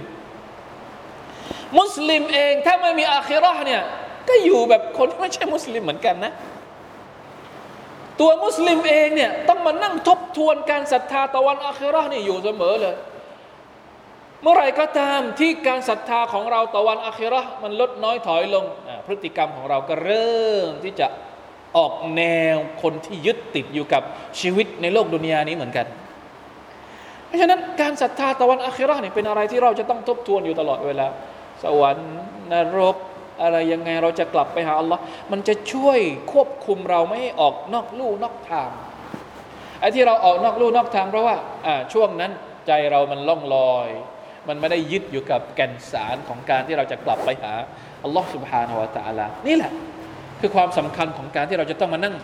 [1.79, 3.81] มุสลิมเองถ้าไม่มีอาคิเราะห์เนี่ย
[4.29, 6.33] ก็อยู่แบบคนที่ไม่ใช่มุสลิมเหมือนกันนะ
[8.19, 12.95] ตัวมุสลิมเองเนี่ยต้องมานั่งทบทวนการศรัทธาต่อวันอาคราะห์นี่อยู่เสมอเลย
[14.41, 18.65] เมื่อไรก็ตามที่การศรัทธาของเราต่อวันอาครอมันลดน้อยถอยลง
[19.05, 21.07] พฤติกรรมของเราก็เริ่มที่จะ
[21.77, 22.23] ออกแน
[22.55, 24.03] วคนที่ยึดติดอยู่กับ
[24.39, 25.85] ชีวิตในโลกดุนยานี้เหมือนกัน
[27.27, 31.07] เพราะฉะนั้นการศรัทธาต่อวันอาครอเนี่ยเป็นอะไรที่เราจะต้องทบทวนอยู่ตลอดเวลา
[31.63, 32.11] สวรรค์
[32.51, 32.95] นรก
[33.42, 35.00] อะไรยังไงเราจะกลับไปหาอัลลอฮ์
[35.32, 35.98] มันจะช่วย
[36.32, 38.70] ควบคุมเราไม่ให้ออกนอกลู่นอกทาง
[39.80, 41.36] ไอ้ที่เราออกนอกลู่นอกทาง เพราะว่า
[41.92, 42.32] ช่วงนั้น
[42.66, 43.88] ใจเรามันล่องลอย
[44.48, 47.52] มันไม่ได้ยึดอยู่กับแก่นสารของการที่เราจะกลับไปหา
[48.04, 49.72] อัลลอฮ์ سبحانه และ تعالى นี่แหละ
[50.40, 52.14] คือความสำคัญของการที่เราจะต้องมานั่ง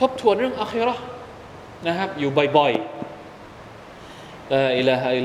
[0.00, 0.96] ทบทวนเรื่องอัครา
[1.86, 5.20] นะครับ อยู่บ่อยๆลาอิลาฮะอิ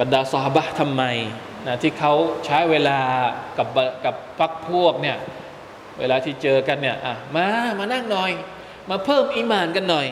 [0.00, 1.02] บรรดาสหบะทำไม
[1.66, 2.12] นะที่เขา
[2.46, 2.98] ใช้เวลา
[3.58, 3.68] กับ
[4.04, 5.16] กับพักพวกเนี่ย
[5.98, 6.96] เวลาที่เจอกันเนี่ย
[7.36, 7.46] มา
[7.78, 8.30] มานั่งหน่อย
[8.90, 10.06] มาเพิ่มอีมานกันหน่อย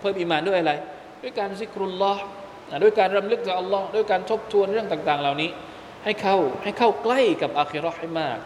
[0.00, 0.72] เพิ่มอีมานด้วยอะไร
[1.22, 2.22] ด้วยการซิกรุลลอฮ์
[2.82, 5.50] ด้วยการรำลึกถึงอัลลอฮ์ด้วยการทบทวนเรื่องต่าง ๆ เหล่านี้
[6.04, 8.38] ให้เข้าให้เข้าใกล้กับอาคิรอให้มาก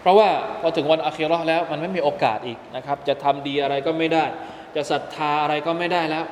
[0.00, 0.28] เพราะว่า
[0.60, 4.24] พอถึงวันอาคิรอแล้วมันไม่มีโอกาสอีกนะครับ จะทำดีอะไรก็ไม่ได้
[4.74, 6.24] จะศรัทธาอะไรก็ไม่ได้แล้ว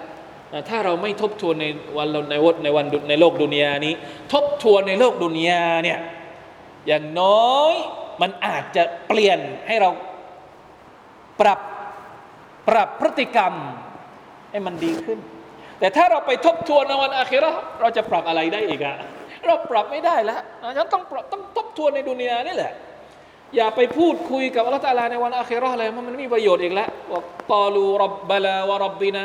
[0.68, 3.94] ถ้าเราไม่ทบทวนในวันในวันในวันในโลกดุนยานี้
[4.32, 5.98] ทบทวนในโลกดุนยาเนี่ย
[6.86, 7.74] อย่างน้อย
[8.22, 9.90] มันอาจจะเปลี่ยนให้เรา
[11.40, 11.60] ปรับ
[12.68, 13.52] ปรับพฤติกรรม
[14.50, 15.18] ให้มันดีขึ้น
[15.78, 18.96] แต่ถ้าเราไปทบทวนในวันอาคิรอเราจะปรับอะไรได้อีกอะ
[19.46, 20.40] เราปรับไม่ได้แล้ว
[20.76, 22.72] ฉันต้องต้องทบทวนในดุนยานี่แหละ
[23.56, 29.24] อย่าไปพูดคุยกับอัลลอฮฺตาลาในวันอาคิรอเลยมันไม่มีประโยชน์อีกแล้วบอกกอลูรับบลาวะรับบินะ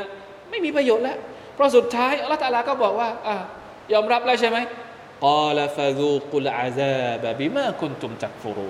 [0.49, 1.17] ไม่มีประโยชน์แล้ว
[1.55, 3.35] เพราะสุดท้ายอัลลอฮฺตาลาก็บอกว่าอะ
[3.93, 4.57] ยอมรับแล้วใช่ไหม
[5.25, 8.69] กาลฟะซูกุลอาซาบบิมาคุนตุมจักฟูรู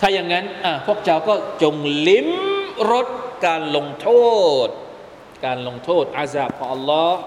[0.00, 1.74] ถ้าอย่างนั้นอะพวกเจ้าก็จง
[2.08, 2.28] ลิ้ม
[2.92, 3.06] รส
[3.46, 4.08] การลงโท
[4.66, 4.68] ษ
[5.46, 7.20] การลงโทษอาซาบของอัลลอฮ์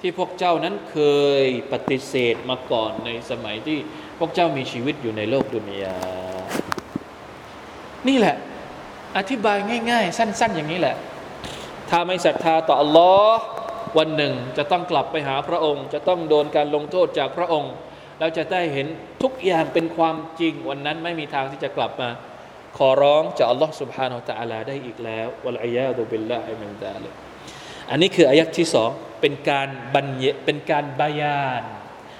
[0.00, 0.98] ที่พวกเจ้านั้นเค
[1.44, 3.78] ยปฏิเสธมาก่อนในสมัยที่
[4.18, 5.96] พวกเจ้ามีชีวิตอยู่ในโลกดุนยา
[8.08, 8.36] นี่แหละ
[9.18, 9.58] อธิบาย
[9.90, 10.96] ง่าย ๆ สั้น ๆ อย่างนี้แหละ
[11.89, 13.41] ถ้าไม่ศรัทธาต่ออัลลอฮ์
[13.97, 17.73] วันหนึ่งจะต้องกลับไปหาพระองค์ จะต้องโดนการลงโทษจากพระองค์
[18.19, 18.87] แล้วจะได้เห็น
[19.23, 22.09] ทุกอย่างเป็นความจริง วันนั้นไม่มีทางที่จะกลับมา
[22.77, 27.13] ขอร้องจากอัลลอฮ์ سبحانه และ تعالى ได้อีกแล้ววะลัยยาดุบิลลาฮิมินซาลิก
[27.89, 28.89] อันนี้คืออายักที่สอง
[29.21, 31.63] เป็นการบรรยเป็นการบายาน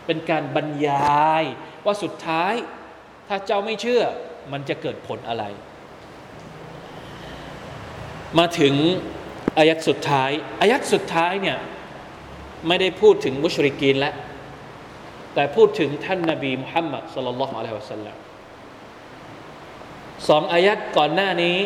[0.06, 1.44] เป็นการบรรยาย
[1.86, 2.54] ว่าสุดท้าย
[3.28, 4.04] ถ้าเจ้าไม่เชื่อ
[4.52, 5.44] มันจะเกิดผลอะไร
[8.38, 8.76] มาถึง
[9.59, 11.59] อายัดสุดท้ายอายัดสุดท้ายเนี่ย
[12.69, 14.15] ไม่ได้พูดถึงมุชริกีนแล้ว
[15.35, 18.17] แต่พูดถึงท่านนาบีมุฮัมมัดสลลัลลอฮุอะลัยฮิวะสัลลัม
[20.29, 21.57] สองอายัดก่อนหน้านี้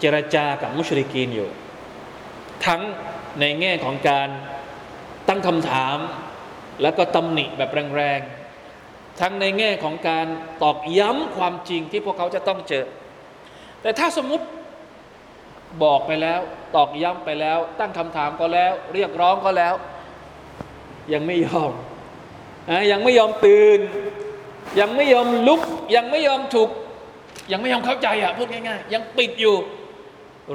[0.00, 1.50] เจรจากับมุชริกีนอยู่
[2.66, 2.80] ทั้ง
[3.40, 4.28] ในแง่ของการ
[5.28, 5.96] ตั้งคำถาม
[6.82, 10.26] แล้วก็ตำหนิแบบแรงๆ ทั้งในแง่ของการ
[10.62, 12.84] ตอกย้ำความจริงที่พวกเขาจะต้องเจอ
[13.82, 14.44] แต่ถ้าสมมติ
[15.82, 16.40] บอกไปแล้ว
[16.76, 19.74] ตอกย้ำไปแล้ว ตั้งคำถามก็แล้ว เรียกร้องก็แล้ว
[21.12, 21.72] ยังไม่ยอม
[22.92, 23.80] ยังไม่ยอมตื่น
[24.80, 25.62] ยังไม่ยอมลุก
[25.96, 26.70] ยังไม่ยอมถูก
[27.52, 29.54] ยังไม่ยอมเข้าใจอะพูดง่ายๆ ยังปิดอยู่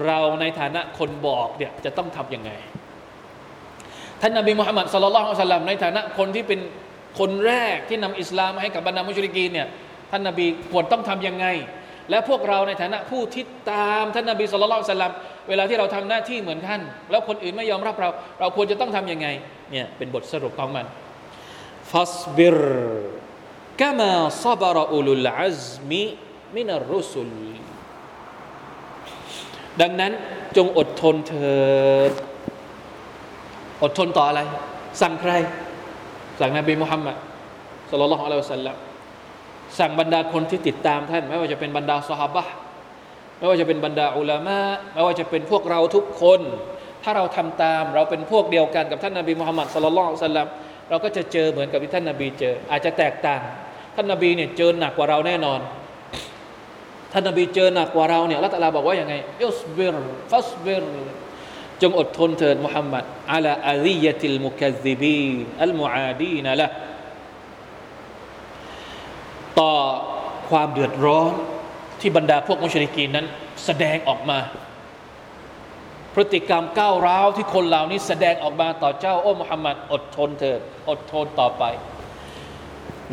[0.05, 2.51] เราในฐานะคนบอกเนี่ยจะต้องทำยังไง
[4.21, 6.60] ท่านนบีมุฮัมมัดสุลลัลของสัลลัมในฐานะคนที่เป็น
[7.19, 9.67] คนแรกที่นำอิสลามมาให้กับบรรดามุชริกีนเนี่ย
[10.12, 11.45] ท่านนบีควรต้องทำยังไง
[12.09, 15.13] และพวกเราในฐานะผู้ที่ตามท่านนบีสุลต่านสลัม
[15.49, 19.27] เวลาที่เราทำหน้าที่เหมือนท่าน แล้วคนอื่นไม่ยอมรับเรา เราควรจะต้องทํำยังไง
[19.71, 20.85] เนี่ยเป็นบทสรุปของมัน
[21.91, 22.57] ฟัสบิร
[23.81, 24.11] กามา
[24.43, 26.03] ซาบารุลุลอัซมิ
[26.55, 27.31] มินรุสุล
[29.81, 30.11] ดังนั้น
[30.57, 31.59] จงอดทนเถิ
[32.09, 32.11] ด
[33.83, 34.41] อดทนต่ออะไร
[35.01, 35.31] สั่งใคร
[36.39, 37.15] สั่งนบีมุฮัมมัด
[37.89, 38.75] สุลลัลลอะลัยฮิวสัลลัม
[39.79, 42.45] สั่งบรรดาคนที่ติดตามท่าน ไม่ว่าจะเป็นบรรดาสหบะ
[43.38, 44.60] ไม่ว่าจะเป็นบรรดาอุลามะ
[44.93, 46.41] ไม่ว่าจะเป็นพวกเราทุกคน
[47.03, 49.88] ถ้าเราทำตามเราเป็นพวกเดียวกันกับท่านนบีมุฮัมมัดสุลลั
[50.21, 50.47] ลสัลลัม
[50.89, 53.41] เราก็จะเจอเหมือนกับที่ท่านนาบีเจอ อาจจะแตกต่าง
[53.95, 55.60] ท่านนาบีเนี่ยเจอหนักกว่าเราแน่นอน
[57.13, 59.95] ท่านนาบีเจอหนักกว่าเราเนี่ยละตาลาบอกว่าอย่างไงยุสบิร
[60.32, 60.84] ฟัสบิร
[61.82, 63.03] จงอดทนเถิดมุฮัมมัด
[63.34, 65.23] อัลาอาลียติลมุคัซิบี
[65.63, 66.67] อัลมุอาดีนละ
[69.59, 69.73] ต่อ
[70.49, 71.31] ความเดือดร้อน
[71.99, 73.25] ที่บรรดาพวกมุชริกีนนั้น
[73.65, 74.39] แสดงออกมา
[76.13, 80.59] พฤติกรรมก้าวร้าวที่คนเหล่านี้แสดงออกมาต่อเจ้าโอ้มุฮัมมัดอดทนเถิด
[80.89, 81.63] อดทนต่อไป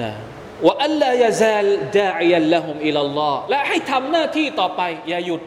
[0.02, 0.12] นะ
[0.66, 5.42] ว่าอัลลอยาซาลดาอิยัลละฮุมอิลลอฮ์และให้ทำหน้าที่ต่อไป อย่าหยุด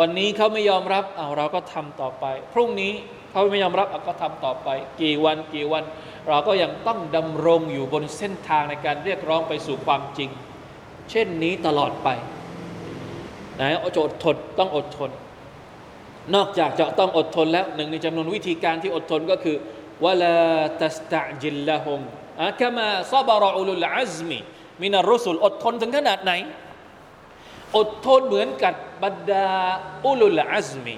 [0.00, 2.92] วันนี้เขาไม่ยอมรับเอาเราก็ทำต่อไป พรุ่งนี้
[3.30, 4.68] เขาไม่ยอมรับเราก็ทำต่อไป
[5.00, 5.82] กี่วันกี่วัน
[6.28, 10.30] เราก็ยังต้องดำรงอยู่บนเส้นทางในการเรียกร้องไปสู่ความจริง
[11.10, 12.08] เช่นนี้ตลอดไป
[13.60, 15.10] นะอดทนต้องอดทน
[16.34, 19.56] นอกจากจะต้องอดทนแล้วหนึ่งในจำนวนวิธีการที่อดทนก็คือ
[20.04, 20.36] วลา
[20.80, 22.00] ตัสตะจิลละฮุม
[22.42, 24.38] อะกามาซาบรอุลุลอัซมี
[24.82, 26.32] มินารุสุลอดทนถึงขนาดไหน
[27.76, 29.46] อดทนเหมือนกับบรรดา
[30.06, 30.96] อุลุลอัซมี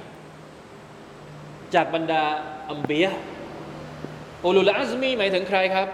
[1.74, 2.22] จากบรรดา
[2.70, 3.06] อัมเบีย
[4.44, 5.88] อุลุลอัซมีหมายถึงใครครับ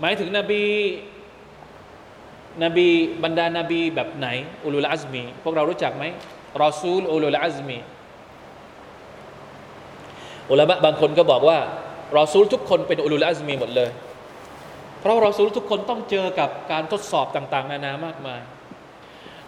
[0.00, 0.62] หมายถึงนบี
[2.64, 2.88] นบี
[3.24, 4.28] บรรดานาบีแบบไหน
[4.64, 6.04] อุลุลอัซมี พวกเรารู้จักไหม
[6.62, 7.78] รอซูลอุลุลอัซมี
[10.50, 11.58] อุลามะบางคนก็บอกว่า
[12.18, 13.90] รอซูลทุกคนเป็นอุลุลอัซมีหมดเลย
[15.00, 18.40] เพราะรอซูลทุกคนต้องเจอกับการทดสอบต่างๆ นานามากมาย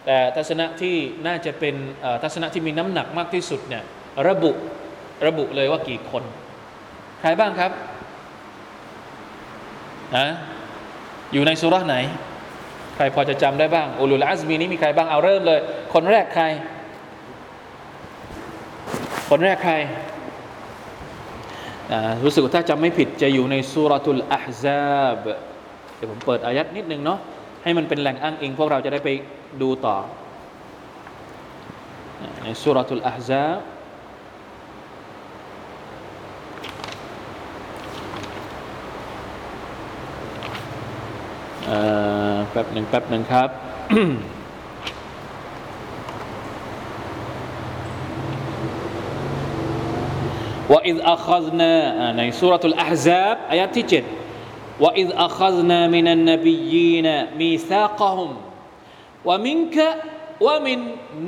[0.05, 1.75] แต่ทัศนะที่น่าจะเป็น
[2.23, 3.83] ทัศนะที่มีน้ำหนักมากที่สุดเนี่ย
[4.29, 4.51] ระบุ
[5.27, 6.23] ระบุเลยว่ากี่คน
[7.27, 7.71] รบ้างครับ
[10.17, 10.27] นะ
[11.33, 11.97] อยู่ในสุราไหน
[12.97, 15.61] ใครพอจะจำได้บ้างอุลุลอัซมีนี้มีใครบ้างเอาเริ่มเลย
[15.95, 16.45] คนแรกใคร
[19.31, 19.75] คนแรกใคร
[22.25, 25.23] รู้สึกว่าถ้าจำไม่ผิดจะอยู่ในสุรทุลอาฮซาบ
[25.97, 27.19] เดี๋ยวผมเปิดอายัดนิดนึงเนาะ
[27.63, 29.11] ให้มันเป็นแหล่งอ้างอิง พวกเราจะได้ไป
[29.63, 29.97] ดูต่อ
[32.43, 33.59] ในสุรทุลอาฮซาบ
[42.52, 43.50] แป๊บหนึ่งแป๊บหนึ่งครับ
[50.74, 51.74] وإذ أخذنا
[52.18, 57.08] ในสุรทูลอาฮซาบอายะที่7 وإذ أخذنا من النبيين
[57.40, 58.32] ميثاقهم
[59.28, 59.78] ومنك
[60.46, 60.80] ومن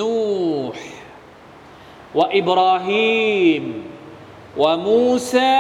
[0.01, 0.77] نوح
[2.17, 3.63] وإبراهيم
[4.61, 5.57] วะมูซา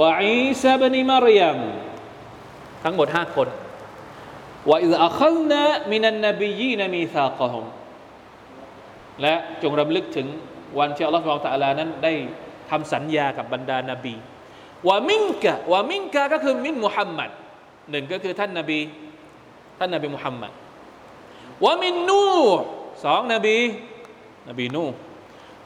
[0.00, 1.58] วะอีซาบนิมารยม
[2.85, 3.47] ทั้งหมดห้าคน
[4.69, 7.65] ว่าอิอัคลนะมินันนบียีนมีซากะฮุม
[9.21, 9.33] และ
[9.63, 10.27] จงรำลึกถึง
[10.79, 12.13] วันที่อัลลอฮฺสุบตะลานั้นได้
[12.69, 14.15] ทำสัญญากับบรรดานาบี
[14.87, 17.29] ว่ามิงกะว่ามิงกะก็คือมินมุฮัมมัด
[17.91, 18.79] หนึ่งก็คือท่านนาบี
[19.79, 20.51] ท่านนาบีมุฮัมมัด
[21.65, 22.25] ว่ามินนู
[23.03, 23.57] สองนบี
[24.49, 24.85] นบีนู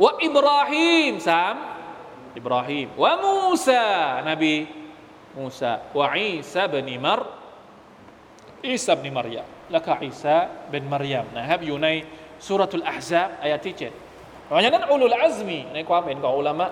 [0.04, 1.56] ว่าอิบราฮิมสาม
[2.38, 3.36] อิบราฮิมว่ามู
[3.68, 3.88] ซา
[4.30, 4.54] นบี
[5.40, 7.20] มูซาว่าอีซาบนิมาร
[8.68, 10.36] อีซาอิบนิมัรยัมและก็อีซา
[10.70, 11.88] บินมัรยัมนะครับอยู่ใน
[12.46, 13.92] ซูเราะตุลอะห์ซาบอายะที่เจ็ด
[14.46, 16.70] เพราะฉะนั้นأولو العزمในความเห็นของอุลามะ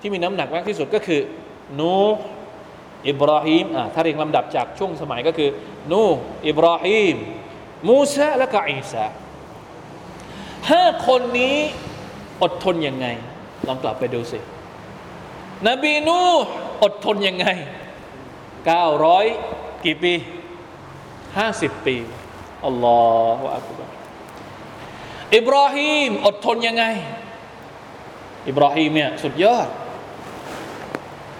[0.00, 1.20] ที่มีน้ำหนักมากที่สุดก็คือ
[1.80, 1.96] นูห์
[3.08, 5.50] อิบราฮีมอ่าถ้าเรียงลำดับจากช่วงสมัยก็คือ
[5.92, 6.02] นูห์
[6.48, 7.16] อิบราฮีม
[7.88, 9.04] มูซาและก็อีซา
[10.70, 11.56] ห้าคนนี้
[12.42, 13.06] อดทนยังไง
[13.66, 14.38] ลองกลับไปดูสิ
[15.68, 16.18] นบีนูห์
[16.82, 17.46] อดทนยังไง
[18.74, 20.12] 900 กี่ปี
[20.98, 21.96] 50 ปี
[22.66, 23.00] อัลลอ
[23.38, 23.88] ฮฺอักบาร
[25.36, 26.84] อิบราฮิมอดทนยังไง
[28.48, 29.68] อิบราฮิมเนี่ยสุดยอด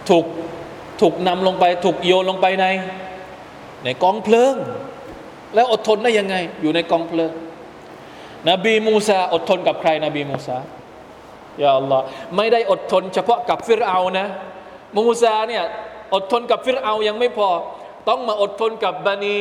[0.08, 0.26] ถูก
[1.00, 2.66] ถูกนำลงไป ถูกโยนลงไปใน
[3.84, 4.54] ในกองเพลิง
[5.54, 7.32] แล้วอดทนได้ยังไง อยู่ในกองเพลิง
[8.50, 10.58] นบีมูซาอดทนกับใคร นบีมูซา
[11.62, 12.04] ยาอัลลอฮ์
[12.36, 14.26] ไม่ได้อดทนเฉพาะกับฟิรเอานะ
[14.96, 15.64] มูซาเนี่ย
[16.14, 17.48] อดทนกับฟิรเอายังไม่พอ
[18.08, 19.38] ต้องมาอดทนกับบานี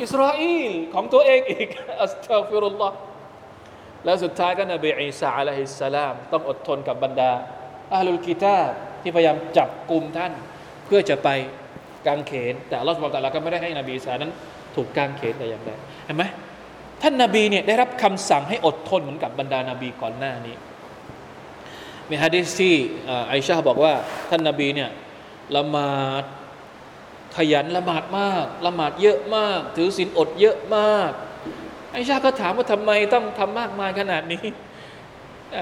[0.00, 1.68] อิสราเอลของตัวเองอีก
[2.02, 2.96] อัสตัฟิรุลลอฮ์
[4.04, 7.30] แล้วสุดท้ายก็นบีอีสาอะลัยฮิสสลาม ต้องอดทนกับบรรดา
[7.94, 8.58] อาลุลกิตา
[9.02, 10.32] ที่พยายามจับกลุ่มท่าน
[10.86, 11.28] เพื่อจะไป
[12.06, 14.32] กางเขน แต่อัลลอฮฺสุบบร์ตะลาก็ไม่ได้ให้นบีอีสานั้น
[14.74, 15.70] ถูกกางเขนแต่อย่างใด
[16.06, 16.24] เห็นไหม
[17.02, 20.54] ท่านนาบีเนี่ยได้รับคำสั่งให้อดทนเหมือนกับบรรดานาบีก่อนหน้านี้
[22.08, 22.74] มีฮะดิษที่
[23.28, 23.92] ไอชาบอกว่า
[24.30, 24.90] ท่านนาบีเนี่ย
[25.56, 26.24] ละหมาด
[27.36, 31.10] ขยันละหมาดมาก ละหมาดเยอะมาก ถือศีลอดเยอะมาก
[31.92, 34.44] ไอชาก็ถามว่าทำไมต้องทำมากมายขนาดนี้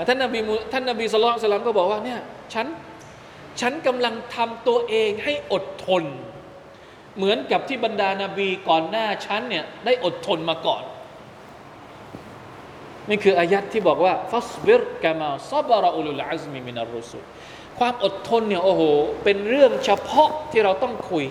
[0.07, 0.39] ท่านนบี
[0.73, 2.21] ท่านนบีสุลต่านก็บอกว่าเนี่ย
[2.55, 2.67] ฉัน
[3.61, 6.05] ฉันกำลังทำตัวเองให้อดทน
[7.17, 10.83] เหมือนกับที่บรรดานาบีก่อนหน้าฉันเนี่ยได้อดทนมาก่อน
[13.09, 17.19] นี่คืออายัดที่บอกว่าฟัสบิรกามาซับราอุลุลอัซมีมินารุสุ
[17.79, 18.83] ความอดทนเนี่ยโอ้โห
[19.25, 21.25] เป็นเรื่องเฉพาะที่เราต้องคุย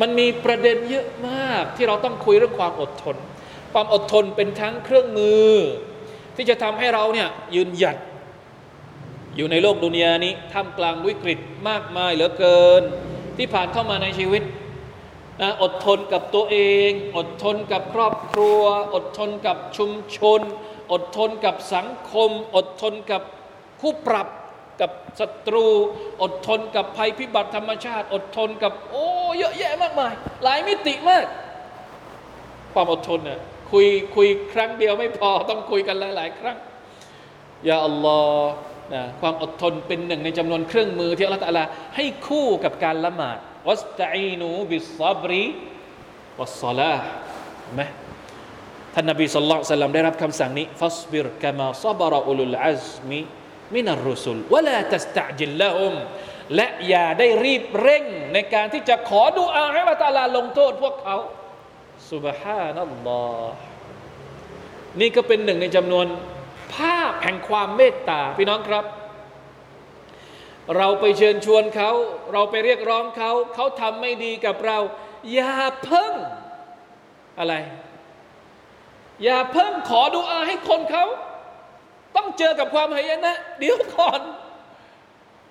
[0.00, 3.16] มันมีประเด็นเยอะมากที่เราต้องคุยเรื่องความอดทน
[3.72, 5.50] ความอดทนเป็นทั้งเครื่องมือ
[6.36, 7.96] ที่จะทำให้เราเนี่ยยืนหยัด
[9.36, 11.38] อยู่ในโลกดุนยานี้ท่ามกลางวิกฤต
[11.68, 12.82] มากมายเหลือเกิน
[13.36, 14.42] ที่ผ่านเข้ามาในชีวิต
[15.40, 16.58] นะอดทนกับตัวเอ
[16.88, 18.62] ง อดทนกับครอบครัว
[18.94, 20.40] อดทนกับชุมชน
[20.92, 23.22] อดทนกับสังคม อดทนกับ
[23.80, 24.28] คู่ปรับ
[24.80, 25.66] กับศัตรู
[26.22, 29.06] อดทนกับภัยพิบัติธรรมชาติ อดทนกับโอ้
[29.38, 30.12] เยอะแยะมากมาย
[30.44, 31.26] หลายมิติมาก
[32.74, 33.40] ความอดทนเนี่ย
[33.72, 36.56] คุยคุยครั้งเดียวไม่พอต้องคุยกันหลาย ๆ ครั้ง
[37.68, 38.50] يا الله
[38.94, 41.60] นะความอดทนเป็นหนึ่งในจำนวนเครื่องมือที่อัลลอฮฺ
[41.96, 43.38] ให้คู่กับการละหมาด
[43.68, 46.94] واستعينوا بالصبر والصلاة
[47.74, 47.80] ไหม
[48.94, 55.94] ท่านนบีสุลต่านได้รับคำสั่งนี้فاصبر كما صبر أولو العزم من الرسل ولا تستعجل لهم
[56.56, 61.16] และอย่าได้รีบเร่งในการที่จะขอดูอาให้อัลลอฮ์ตะอาลาลงโทษพวกเขา
[62.10, 63.56] سبحان الله
[65.00, 66.06] นี่ก็เป็นหนึ่งในจำนวน
[66.74, 68.84] ภาพแห่งความเมตตาพี่น้องครับ
[70.76, 71.90] เราไปเชิญชวนเขา
[72.32, 74.78] เราไปเรียกร้องเขา เขาทำไม่ดีกับเรา
[75.32, 75.54] อย่า
[75.84, 76.12] เพิ่ง
[77.38, 77.54] อะไร
[79.24, 81.04] อย่าเพิ่งขอดูอาให้คนเขา
[82.16, 84.20] ต้องเจอกับความหายนะเดี๋ยวก่อน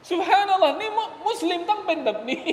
[0.09, 0.89] สุภาพนัลลอฮ์นี่
[1.27, 2.43] มุสลิมต้องเป็นแบบนี้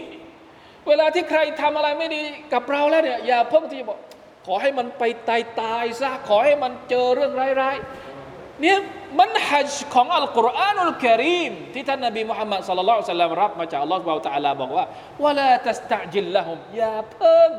[0.88, 3.98] เวลาที่ใครทำอะไรไม่ดีกับเราแล้วเนี่ยอย่าเพิ่งที่บอก
[4.46, 8.78] ขอให้มันไปตายตายซะขอให้มันเจอเรื่องร้ายๆเนี่ย
[9.18, 14.84] มันฮัจของอัลกุรอานุลกิริมที่ท่านนบีมุฮัมมัดสัลลัลลอฮุซัลลัมรับมาจากอัลลอฮฺบาตะลาบอกว่า
[15.24, 17.50] วะลาตัสตะจิลละฮุมอย่าเพิ่ง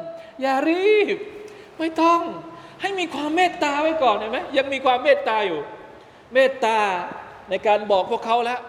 [0.42, 1.18] อย่ารีบ
[1.78, 2.22] ไม่ต้อง
[2.82, 5.60] ให้มีความเมตตาไว้ก่อนเห็นไหมยังมีความเมตตาอยู่
[6.34, 6.80] เมตตา
[7.50, 8.60] ในการบอกพวกเขาแล้ว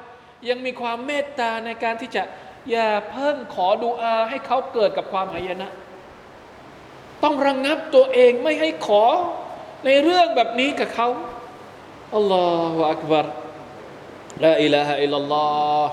[0.49, 2.23] ยังมีความเมตตาในการที่จะ
[2.71, 5.69] อย่าเพิ่งขอดูอาให้เขาเกิดกับความหายนะ
[7.23, 9.05] ต้องระงงับตัวเองไม่ให้ขอ
[9.85, 11.09] ในเรื่องแบบนี้กับเขา
[12.15, 13.27] อัลลอฮฺอักบาร
[14.45, 15.47] ลาอิลาฮะอิลลัลลอ
[15.83, 15.91] ฮ์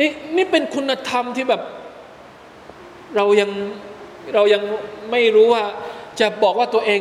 [0.00, 1.62] นี่นี่เป็นคุณธรรมที่แบบ
[3.16, 3.50] เรายัง
[4.34, 4.62] เรายัง
[5.10, 5.64] ไม่รู้ว่า
[6.20, 7.00] จะบอกว่าตัวเอง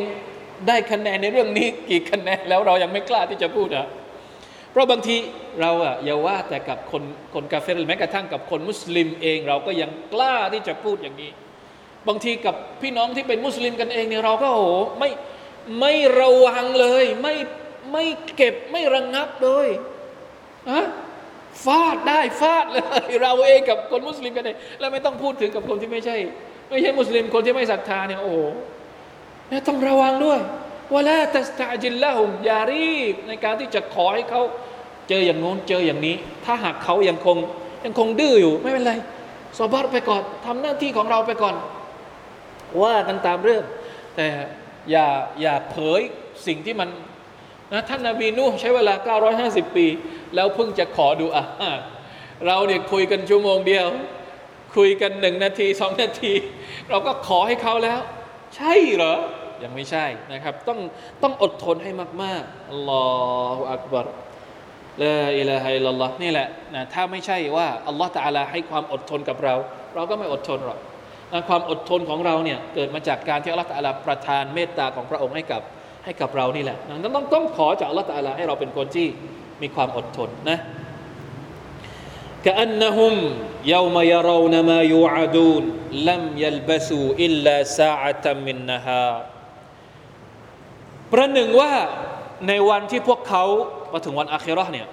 [0.68, 3.88] ได้คะแนนในเรื่องนี้กี่คะแนนแล้วเรายังไม่กล้าที่จะพูดอะ
[4.72, 5.16] เพราะบางที
[5.62, 7.03] เราอะอย่าว่าแต่กับคน
[7.34, 11.32] คนกาเฟรแม้กระทั่งกับคนมุสลิมเองเราก็ยังกล้าที่จะพูดอย่างนี้
[12.07, 15.09] บางทีกับพี่น้องที่เป็นมุสลิมกันเองเนี่ยเราก็โอ้โหไม่
[15.80, 17.36] ไม่ระวังเลยไม่
[17.91, 18.05] ไม่
[18.36, 19.68] เก็บไม่ระงงับเลย
[20.70, 20.86] อะ
[21.66, 26.18] ฟาดได้ฟาดเลย เราเองกับคนมุสลิมกันเองแล้วไม่ต้องพูดถึงกับคนที่ไม่ใช่
[26.70, 28.34] ไม่ใช่มุสลิมคนที่ไม่ศรัทธาเนี่ยโอ้
[29.52, 30.39] เนี่ยต้องระวังด้วย
[30.91, 34.41] ว่าและตัสตาจิลละหุมยารีบในการที่จะขอให้เขา
[35.10, 37.38] เจออย่างโน้นเจออย่างนี้ ถ้าหากเขายังคง
[37.86, 38.93] ยังคงดื้ออยู่ไม่เป็นไร
[39.58, 41.56] สอบัตไปก่อนทำหน้าที่ของเราไปก่อน
[42.84, 43.64] ว่ากันตามเรื่อง
[44.16, 44.28] แต่
[44.91, 45.08] อย่า
[45.41, 46.02] อย่าเผย
[46.47, 46.89] สิ่งที่มัน
[47.72, 48.93] นะท่านนาบีนูใช้เวลา
[49.36, 49.88] 950 ปี
[50.36, 51.43] แล้วเพิ่งจะขอดูอะ
[52.47, 53.88] เราเนี่ยคุยกันชั่วโมงเดียว
[54.76, 56.34] คุยกันหนึ่งนาทีสองนาที
[56.89, 57.99] เราก็ขอให้เขาแล้ว
[58.56, 59.16] ใช่เหรอ
[59.62, 60.79] ยังไม่ใช่นะครับ ต้อง
[61.22, 61.91] ต้องอดทนให้
[62.22, 63.05] มากๆอัลลอ
[63.57, 64.07] ฮฺอักบาร
[65.03, 69.55] ลาอิลาฮะอิลลัลลอฮ์นี่แหละนะถ้าไม่ใช่ว่าอัลลอฮฺตาลาให้ความอดทนกับเรา
[69.95, 70.79] เราก็ไม่อดทนหรอก
[71.33, 75.62] นะความอดทนของเราเนี่ยเกิดมาจากการที่อัลลอฮฺตาลาประทานเมตตาของพระองค์ให้กับ
[76.05, 79.07] ให้กับเรานี่แหละนั้นต้องต้องขอจากอัลลอฮฺตาลาให้เราเป็นคนที่
[79.62, 80.59] มีความอดทนนะ
[82.47, 83.14] كأنهم
[83.64, 85.62] يوم يرون ما يوعدون
[85.93, 89.30] لم يلبثوا إلا ساعة من نهار
[91.12, 91.72] ประหนึ่งว่า
[92.47, 93.43] ในวันที่พวกเขา
[93.93, 94.88] มาถึงวันอาคิรอเนี่ย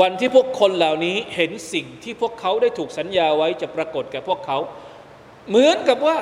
[0.00, 4.58] วันที่พวกคนเหล่านี้เห็นสิ่งที่พวกเขาได้ถูกสัญญาไว้จะปรากฏแก่พวกเขา
[5.48, 6.18] เหมือนกับว่า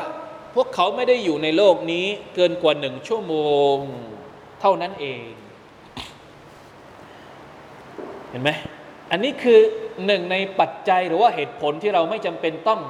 [0.54, 3.34] พวกเขาไม่ได้อยู่ในโลกนี้เกินกว่าหนึ่งชั่วโม
[3.74, 3.76] ง
[4.60, 5.22] เท่านั้นเอง
[8.30, 8.50] เห็นไหม
[9.10, 9.60] อันนี้คือ
[10.06, 12.80] หนึ่งในปัจจัยหรือว่าเหตุผลที่เราไม่จำเป็นต้อง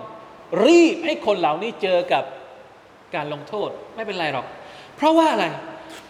[0.66, 2.24] รีบให้คนเหล่านี้เจอกับ
[3.14, 4.46] การลงโทษไม่เป็นไรหรอก
[4.96, 5.46] เพราะว่าอะไร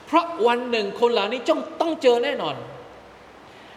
[0.07, 2.55] เพราะวันหนึ่งคนเหล่านี้จ้องต้องเจอแน่นอน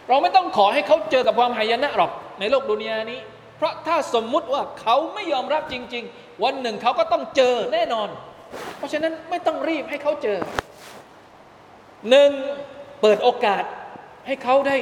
[0.08, 3.20] เราไม่ต้องขอให้เขาเจอกับความหายนะหรอกในโลกดุนยานี้
[3.56, 8.08] เพราะถ้าสมมุติว่าเขาไม่ยอมรับจริง ๆ วันหนึ่งเขาก็ต้องเจอแน่นอน
[8.76, 10.38] เพราะฉะนั้นไม่ต้องรีบให้เขาเจอ
[12.10, 12.30] หนึ่ง
[13.02, 13.62] เปิดโอกาส
[14.26, 14.76] ให้เขาได้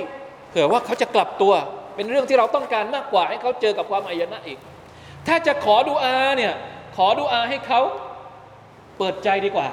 [0.48, 1.52] เผื่อว่าเขาจะกลับตัว
[1.94, 4.58] เป็นเรื่องที่เราต้องการมากกว่าให้เขาเจอกับความอายนะอีก
[5.26, 6.52] ถ้าจะขอดูอาเนี่ย
[6.96, 7.80] ขอดูอาให้เขา
[8.98, 9.68] เปิดใจดีกว่า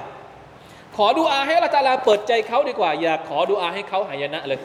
[0.98, 4.60] ขอดูอาให้ละตาลาเปิดใจเขาดีกว่า อย่าขอดูอาให้เขาหายนะเลย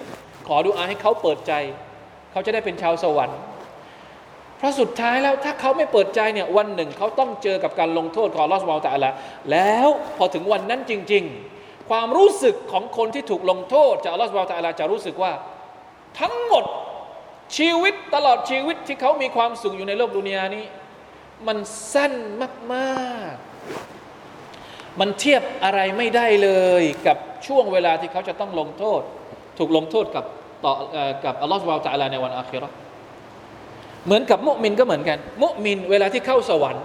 [0.48, 1.52] ขอดูอาให้เขาเปิดใจ
[2.32, 3.38] เขาจะได้เป็นชาวสวรรค์
[4.58, 9.10] เพราะสุดท้ายแล้วถ้าเขาไม่เปิดใจเนี่ยวันหนึ่งเขาต้องเจอกับการลงโทษของลอสวาลตาลา
[9.50, 11.24] แล้วพอถึงวันนั้นจริง
[11.56, 15.32] ๆ ความรู้สึกของคนที่ถูกลงโทษจากลอสวาลตาลาจะรู้สึกว่า
[16.20, 16.64] ทั้งหมด
[17.56, 20.64] ชีวิตตลอดชีวิตที่เขามีความสุขอยู่ในโลกดุนยานี้
[21.46, 21.58] มัน
[21.94, 22.12] สั้น
[22.74, 23.97] มาก ๆ
[25.00, 29.02] มันเทียบอะไรไม่ได้เลยกับช่วงเวลาที่เขาจะต้องลงโทษ
[29.58, 30.24] ถูกลงโทษกับ
[30.64, 30.72] ต่อ
[31.24, 32.68] กับอัลลอฮฺสุบร์ตะลาในวันอาคิรอ
[34.06, 36.84] เหมือนกับมุมินก็เหมือนกัน มุมินเวลาที่เข้าสวรรค์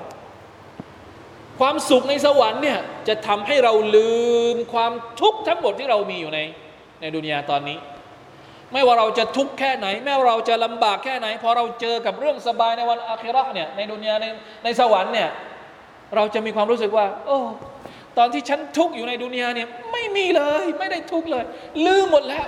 [1.59, 4.11] ความสุขในสวรรค์เนี่ยจะทำให้เราลื
[4.53, 4.91] มความ
[5.22, 6.39] ทุกข์ทั้งหมดที่เรามีอยู่ใน
[7.01, 7.78] ในดุนยาตอนนี้
[8.72, 14.26] ไม่ว่าเราจะทุกข์แค่ไหน แม้ว่าเราจะลำบากแค่ไหนพอเราเจอกับเรื่องสบายในวันอาคิรอเนี่ยในดุนยาใน
[14.64, 15.30] ในสวรรค์เนี่ย
[16.16, 17.39] เราจะมีความรู้สึกว่า โอ้
[18.18, 21.43] ตอนที่ฉันทุกข์อยู่ในดุนยาเนี่ยไม่มีเลย ไม่ได้ทุกข์เลย
[21.86, 22.45] ลืมหมดแล้ว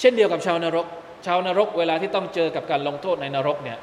[0.00, 0.86] เช่นเดียวกับชาวนรก
[1.26, 3.78] ชาวนรกเวลาที่ต้องเจอกับการลงโทษในนรกเนี่ย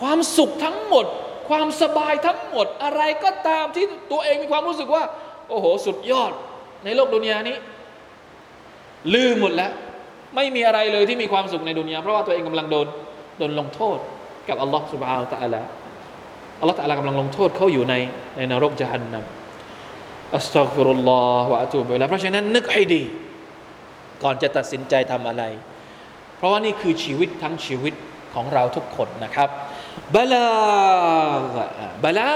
[0.00, 1.06] ความสุขทั้งหมด
[1.48, 5.04] ความสบายทั้งหมดอะไรก็ตามที่ตัวเองมีความรู้สึกว่า
[5.48, 6.32] โอ้โห สุดยอด
[6.84, 7.56] ในโลกดุนยานี้
[9.14, 9.72] ลืมหมดแล้ว
[10.36, 12.86] ไม่มีอะไรเลยที่มีความสุขในดุนยาเพราะว่าตัวเองกำลังโดน
[13.38, 13.98] โดนลงโทษ
[14.48, 15.85] กับอัลลอฮฺสุบฮาวตะอัลาอั
[16.64, 17.94] ลลอฮฺตะลากำลังลงโทษเขาอยู่ใน
[18.36, 19.24] ในนรกจหันนัม
[20.36, 23.02] อัสตัฆฟิรุลลอฮฺวะอะตูบิลาเพราะฉะนั้นนึกให้ดี
[24.22, 25.44] ก่อนจะตัดสินใจทำอะไร
[26.36, 27.94] เพราะว่านี่คือชีวิตทั้งชีวิต
[28.34, 29.48] ของเราทุกคนนะครับ
[30.14, 30.46] บาลา
[32.04, 32.30] บาลา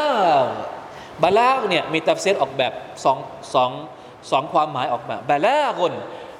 [1.22, 2.72] บาลาเนี่ยมีตัฟเซตออกแบบ
[3.04, 3.18] สอง
[3.54, 3.70] สอง
[4.30, 5.92] สองความหมายออกมาบาลากน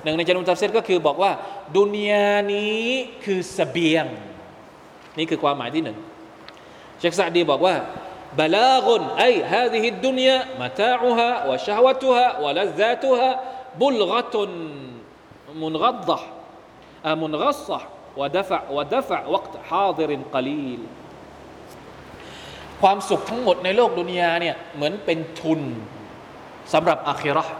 [0.02, 1.30] หนึ่งในจารุตัฟเซตก็คือบอกว่า
[1.76, 2.84] ดุนยานี้
[3.24, 4.06] คือสเสบียง
[5.18, 5.98] นี่คือความหมายที่หนึ่ง
[7.00, 7.74] เชคซาดีบอกว่า
[8.40, 13.28] บลากุนไอฮาดิฮิดดุนยามะตาอุฮะวะชาวตุฮะวะลัซาตุฮะ
[13.80, 14.50] บุลกะตุน
[15.62, 16.18] มุนกัดดะ
[17.22, 17.78] มุนกัศะ
[18.20, 18.26] วะ
[18.76, 20.80] วต์ฮาดินกลีล
[22.80, 25.60] ความสุขทั้งหมดในโลกดุนยาเนี่ยเหมือนเป็นทุน
[26.72, 27.54] สำหรับอาคิเราะห์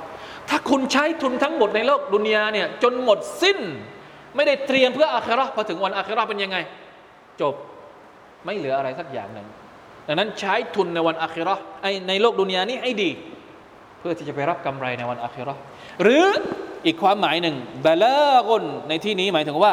[0.49, 3.59] ถ้าคุณใช้ทุนทั้งหมดในโลกดุนยาเนี่ยจนหมดสิ้น
[4.37, 6.57] ไม่ได้เตรียมเพื่ออาคิราพอถึงวันอาคิราเป็นยังไง
[7.41, 7.55] จบ
[8.45, 9.47] ไม่เหลืออะไรสักอย่างหนึ่ง
[10.07, 11.55] ดังนั้นใช้ทุนในวันอาคิรอ
[12.09, 13.11] ในโลกดุนยานี้ให้ดี
[13.99, 15.55] เพื่อที่จะไปรับกำไรในวันอาคิรอ
[16.03, 16.27] หรือ
[16.87, 19.73] อีกความหมายหนึ่งบลากนในที่นี้หมายถึงว่า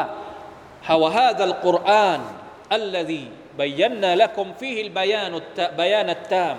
[0.88, 2.20] ฮาวฮาดัลกุรอาน
[2.74, 3.24] อัลลซี
[3.60, 5.36] บยนะละคุมฟีฮิลบยานุ
[5.78, 6.56] บยานัตตาม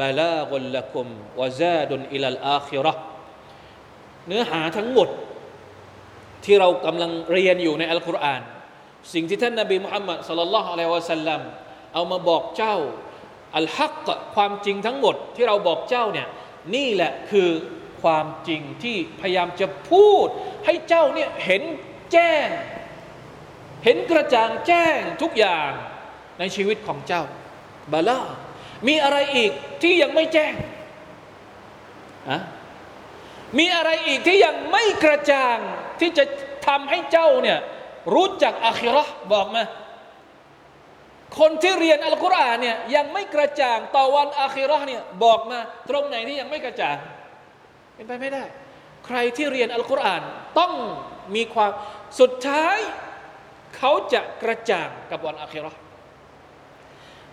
[0.00, 1.06] บลากนละคุม
[1.40, 2.94] วะซาดุนอิลลอาคิรอ
[4.28, 5.08] เนื้อหาทั้งหมด
[6.44, 8.40] ที่เรากำลังเรียนอยู่ในอัลกุรอาน
[9.12, 11.40] สิ่งที่ท่านนบีมุฮัมมัดสลลัลลอฮุอะลัยฮิวะสัลลัม
[11.94, 12.76] เอามาบอกเจ้า
[13.56, 16.28] อัลฮักความจริงทั้งหมดที่เราบอกเจ้าเนี่ย
[16.74, 17.48] นี่แหละคือ
[18.02, 20.28] ความจริงที่พยายามจะพูด
[20.66, 21.62] ให้เจ้าเนี่ยเห็น
[22.12, 22.48] แจ้ง
[23.84, 25.70] เห็นกระจ่างแจ้งทุกอย่าง
[26.38, 27.22] ในชีวิตของเจ้า
[27.92, 28.20] บาลา
[28.88, 30.54] มีอะไรอีกที่ยังไม่แจ้ง
[32.30, 32.40] อะ
[33.58, 35.58] มีอะไรอีกที่ยังไม่กระจ่าง
[36.00, 36.24] ที่จะ
[36.66, 37.58] ทำให้เจ้าเนี่ย
[38.14, 39.62] รู้จักอาคิรอบอกมา
[41.38, 45.58] คนที่เรียนอัลกุรอานเนี่ยยังไม่กระจ่างต่อวันอาคิรอเนี่ยบอกมา
[45.90, 46.96] ตรงไหนที่ยังไม่กระจ่าง
[47.94, 48.44] เป็นไปไม่ได้
[49.06, 50.22] ใครที่เรียนอัลกุรอาน
[50.58, 50.72] ต้อง
[51.34, 51.72] มีความ
[52.20, 52.78] สุดท้าย
[53.76, 55.72] เขาจะกระจ่างกับวันอาคิรอ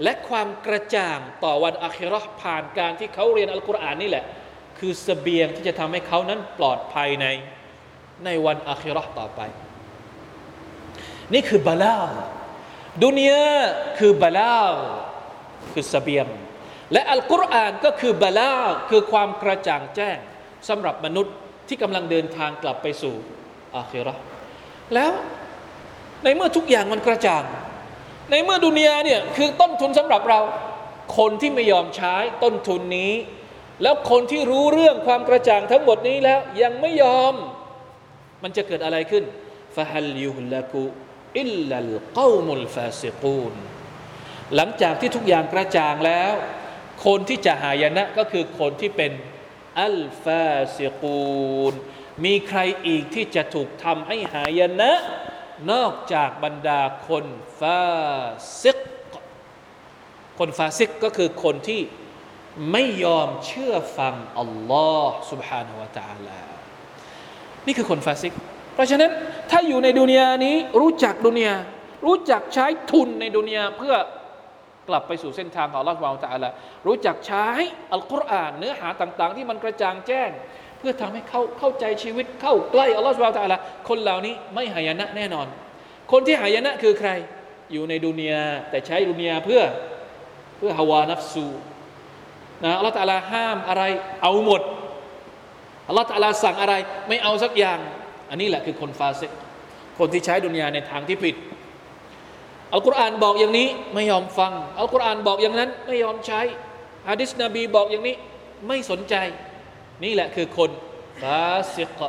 [0.03, 4.25] และความกระจ่างต่อวันอาคิรอผ่านการที่เขาเรียนอัลกุรอานนี่แหละ
[4.79, 7.27] คือสเสบียงที่จะทำให้เขานั้นปลอดภัยใน
[8.25, 9.41] ในวันอาคิรอต่อไป
[11.33, 11.97] นี่คือบาลา
[13.03, 13.47] ดุนยา
[13.99, 14.57] คือบาลา
[15.73, 16.27] คือสเสบียง
[16.93, 18.51] และอัลกุรอานก็คือบาลา
[18.89, 20.17] คือความกระจ่างแจ้ง
[20.69, 21.35] สำหรับมนุษย์
[21.67, 23.15] ที่กำลังเดินทางกลับไปสู่
[23.75, 24.13] อาคิรอ
[24.93, 25.11] แล้ว
[26.23, 27.43] ในเมื่อทุกอย่างมันกระจ่าง
[28.31, 30.39] ในเมื่อดุนยาเนี่ยคือต้นทุนสำหรับเรา
[31.17, 33.13] คนที่ไม่ยอมใช้ต้นทุนนี้
[33.83, 37.33] แล้วคนที่รู้เรื่องความกระจ่างทั้งหมดนี้แล้วยังไม่ยอม
[38.43, 39.23] มันจะเกิดอะไรขึ้น
[39.75, 40.83] ฟะฮัลยุฮลกุ
[41.38, 43.54] อิลลัลกอมุลฟาซิกูน
[44.54, 46.32] หลังจากที่ทุกอย่างกระจ่างแล้ว
[47.06, 49.12] คนที่จะหายนะก็คือคนที่เป็น
[49.80, 51.74] อัลฟาซิกูน
[52.24, 54.92] มีใครอีกที่จะถูกทำให้หายนะ
[55.72, 57.26] นอกจากบรรดาคน
[57.58, 57.82] ฟา
[58.62, 58.78] ซิก
[60.38, 61.80] คนฟาซิกก็คือคนที่
[62.72, 66.40] ไม่ยอมเชื่อฟังอัลลอฮ์ سبحانه และ تعالى
[67.66, 68.32] นี่คือคนฟาซิก
[68.77, 69.11] เพราะฉะนั้น
[69.51, 71.55] ถ้าอยู่ในดุนยานี้รู้จักดุนยา
[72.05, 73.95] รู้จักใช้ทุนในดุนยาเพื่อ
[74.89, 76.49] กลับไปสู่เส้นทางของอัลลอฮฺาลาตะละ
[76.87, 77.47] รู้จักใช้
[77.93, 80.29] อัลกุรอานเนื้อหาต่าง ๆ ที่มันกระจ่างแจ้ง
[80.79, 83.59] เพื่อทำให้เขาเข้าใจชีวิตเข้าใกล้อัลลอฮฺเราตะละ
[83.89, 85.47] คนเหล่านี้ไม่หายนะแน่นอน
[86.11, 87.09] คนที่หายนะคือใคร
[87.71, 89.61] อยู่ในดุนยาแต่ใช้ดุนยาเพื่อ
[90.57, 91.47] เพื่อฮาวานัฟซู
[92.63, 93.83] นะอัลลอฮฺตาละห้ามอะไร
[94.23, 94.61] เอาหมด
[95.87, 96.73] อัลลอฮฺตาละสั่งอะไร
[97.07, 97.79] ไม่เอาสักอย่าง
[98.29, 99.21] อันนี้แหละคือคนฟาเซ
[99.97, 101.35] คนที่ใช้ดุนยาในทางที่ผิด
[102.73, 106.41] อัลกุรอานบอกอย่างนี้ไม่ยอมฟัง อัลกุรอานบอกอย่างนั้นไม่ยอมใช้
[107.09, 108.15] ฮะดิษนบีบอกอย่างนี้
[108.67, 109.15] ไม่สนใจ
[110.03, 110.69] นี่แหละคือคน
[111.21, 111.99] ฟาสิก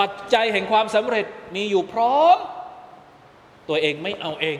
[0.00, 2.38] ปัจจัยแห่งความสำเร็จมีอยู่พร้อม
[3.68, 4.58] ตัวเองไม่เอาเอง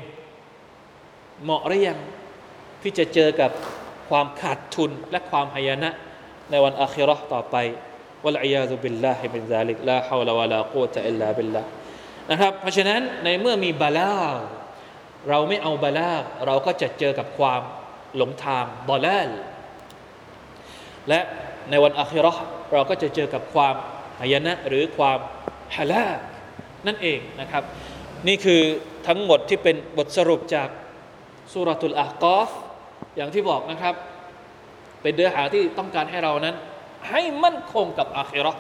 [1.42, 1.99] เหมาะหรือยัง
[2.82, 3.51] ที่จะเจอกับ
[4.09, 5.90] ความขาดทุนและความหายนะ
[6.51, 7.57] ในวันอาคิรอต่อไป
[8.24, 11.62] والعياذ بالله من ذلك لا حول ولا قوة إلا بالله
[12.31, 14.12] นะครับ เพราะฉะนั้นในเมื่อมี بلاغ
[15.29, 16.11] เราไม่เอา بلاغ
[16.47, 17.62] เราก็จะเจอกับความ
[18.16, 19.28] หลงทาง ضلال
[21.09, 21.20] และ
[21.70, 22.33] ในวันอาคิรอ
[22.72, 23.75] เราก็จะเจอกับความ
[24.20, 25.18] หายนะหรือความ
[25.77, 26.05] ฮาลา
[26.87, 27.62] นั่นเองนะครับ
[28.29, 28.62] นี่คือ
[29.07, 30.68] ทั้งหมดที่เป็นบทสรุปจาก
[31.53, 32.51] สุรทุลอาคอฟ
[33.16, 33.95] อย่างที่บอกนะครับ
[35.03, 36.57] เป็นเนื้อหาที่ต้องการให้เรานั้น
[37.11, 38.55] ให้มั่นคงกับอาคิรอ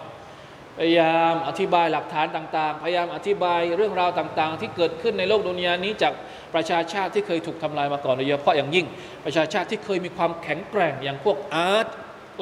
[0.78, 6.12] พยายามอธิบายหลักฐานต่าง ๆ พยายามอธิบายเรื่องราวต่าง ๆ ที่เกิดขึ้นในโลกดุนยานี้จาก
[6.54, 8.86] ประชาชาติที่เคยถูกทำลายมาก่อนโดยเฉพาะอย่างยิ่ง
[9.24, 11.86] ประชาชาติที่เคยมีความแข็งแกร่งอย่างพวกอาร์ต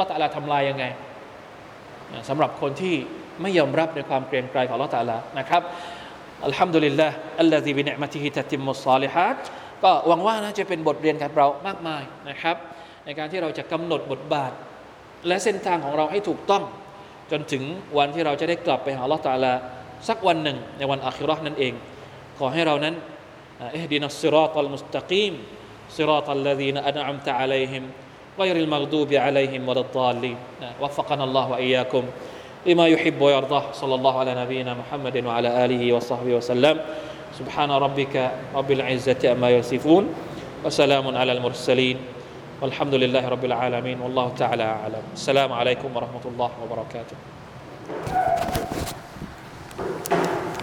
[0.00, 0.84] ละตาลาทำลายยังไง
[2.28, 2.94] สำหรับคนที่
[3.42, 5.62] ไม่ยอมรับในความเกรงไกรของละตาลานะครับ
[6.44, 9.38] อัลฮัมดุลิลลาห์อัลลอฮีบิเนมะติฮิตติมุสซาลิฮัด
[9.84, 12.56] ก็หวังว่านะจะเป็นบทเรียนกับเรามากมายนะครับ
[13.04, 14.52] ในการที่เราจะกำหนดบทบาท
[15.27, 16.63] และเส้นทางของเราให้ถูกต้อง
[17.31, 17.63] จนถึง
[17.97, 19.53] วันที่เราจะได้กลับไปหาละตาลา
[20.07, 21.73] สักวันหนึ่งในวันอาคิรอนั่นเอง
[22.39, 22.95] ขอให้เรานั้น
[23.71, 25.33] เอฮดินัสซิรอตัลมุสตะกีม
[25.95, 27.85] ซิรอตัลลดีนอันอัมตะอะลัยฮิม
[28.39, 30.37] غير المغضوب عليهم ولا الضالين
[30.81, 32.03] وفقنا الله واياكم
[32.65, 36.75] لما يحب ويرضاه صلى الله على نبينا محمد وعلى اله وصحبه وسلم
[37.39, 40.03] سبحان ربك رب العزه اما يصفون
[40.65, 41.97] وسلام على المرسلين
[42.62, 45.02] والحمد لله رب العالمين والله تعالى أعلم.
[45.12, 47.16] السلام عليكم ورحمة الله وبركاته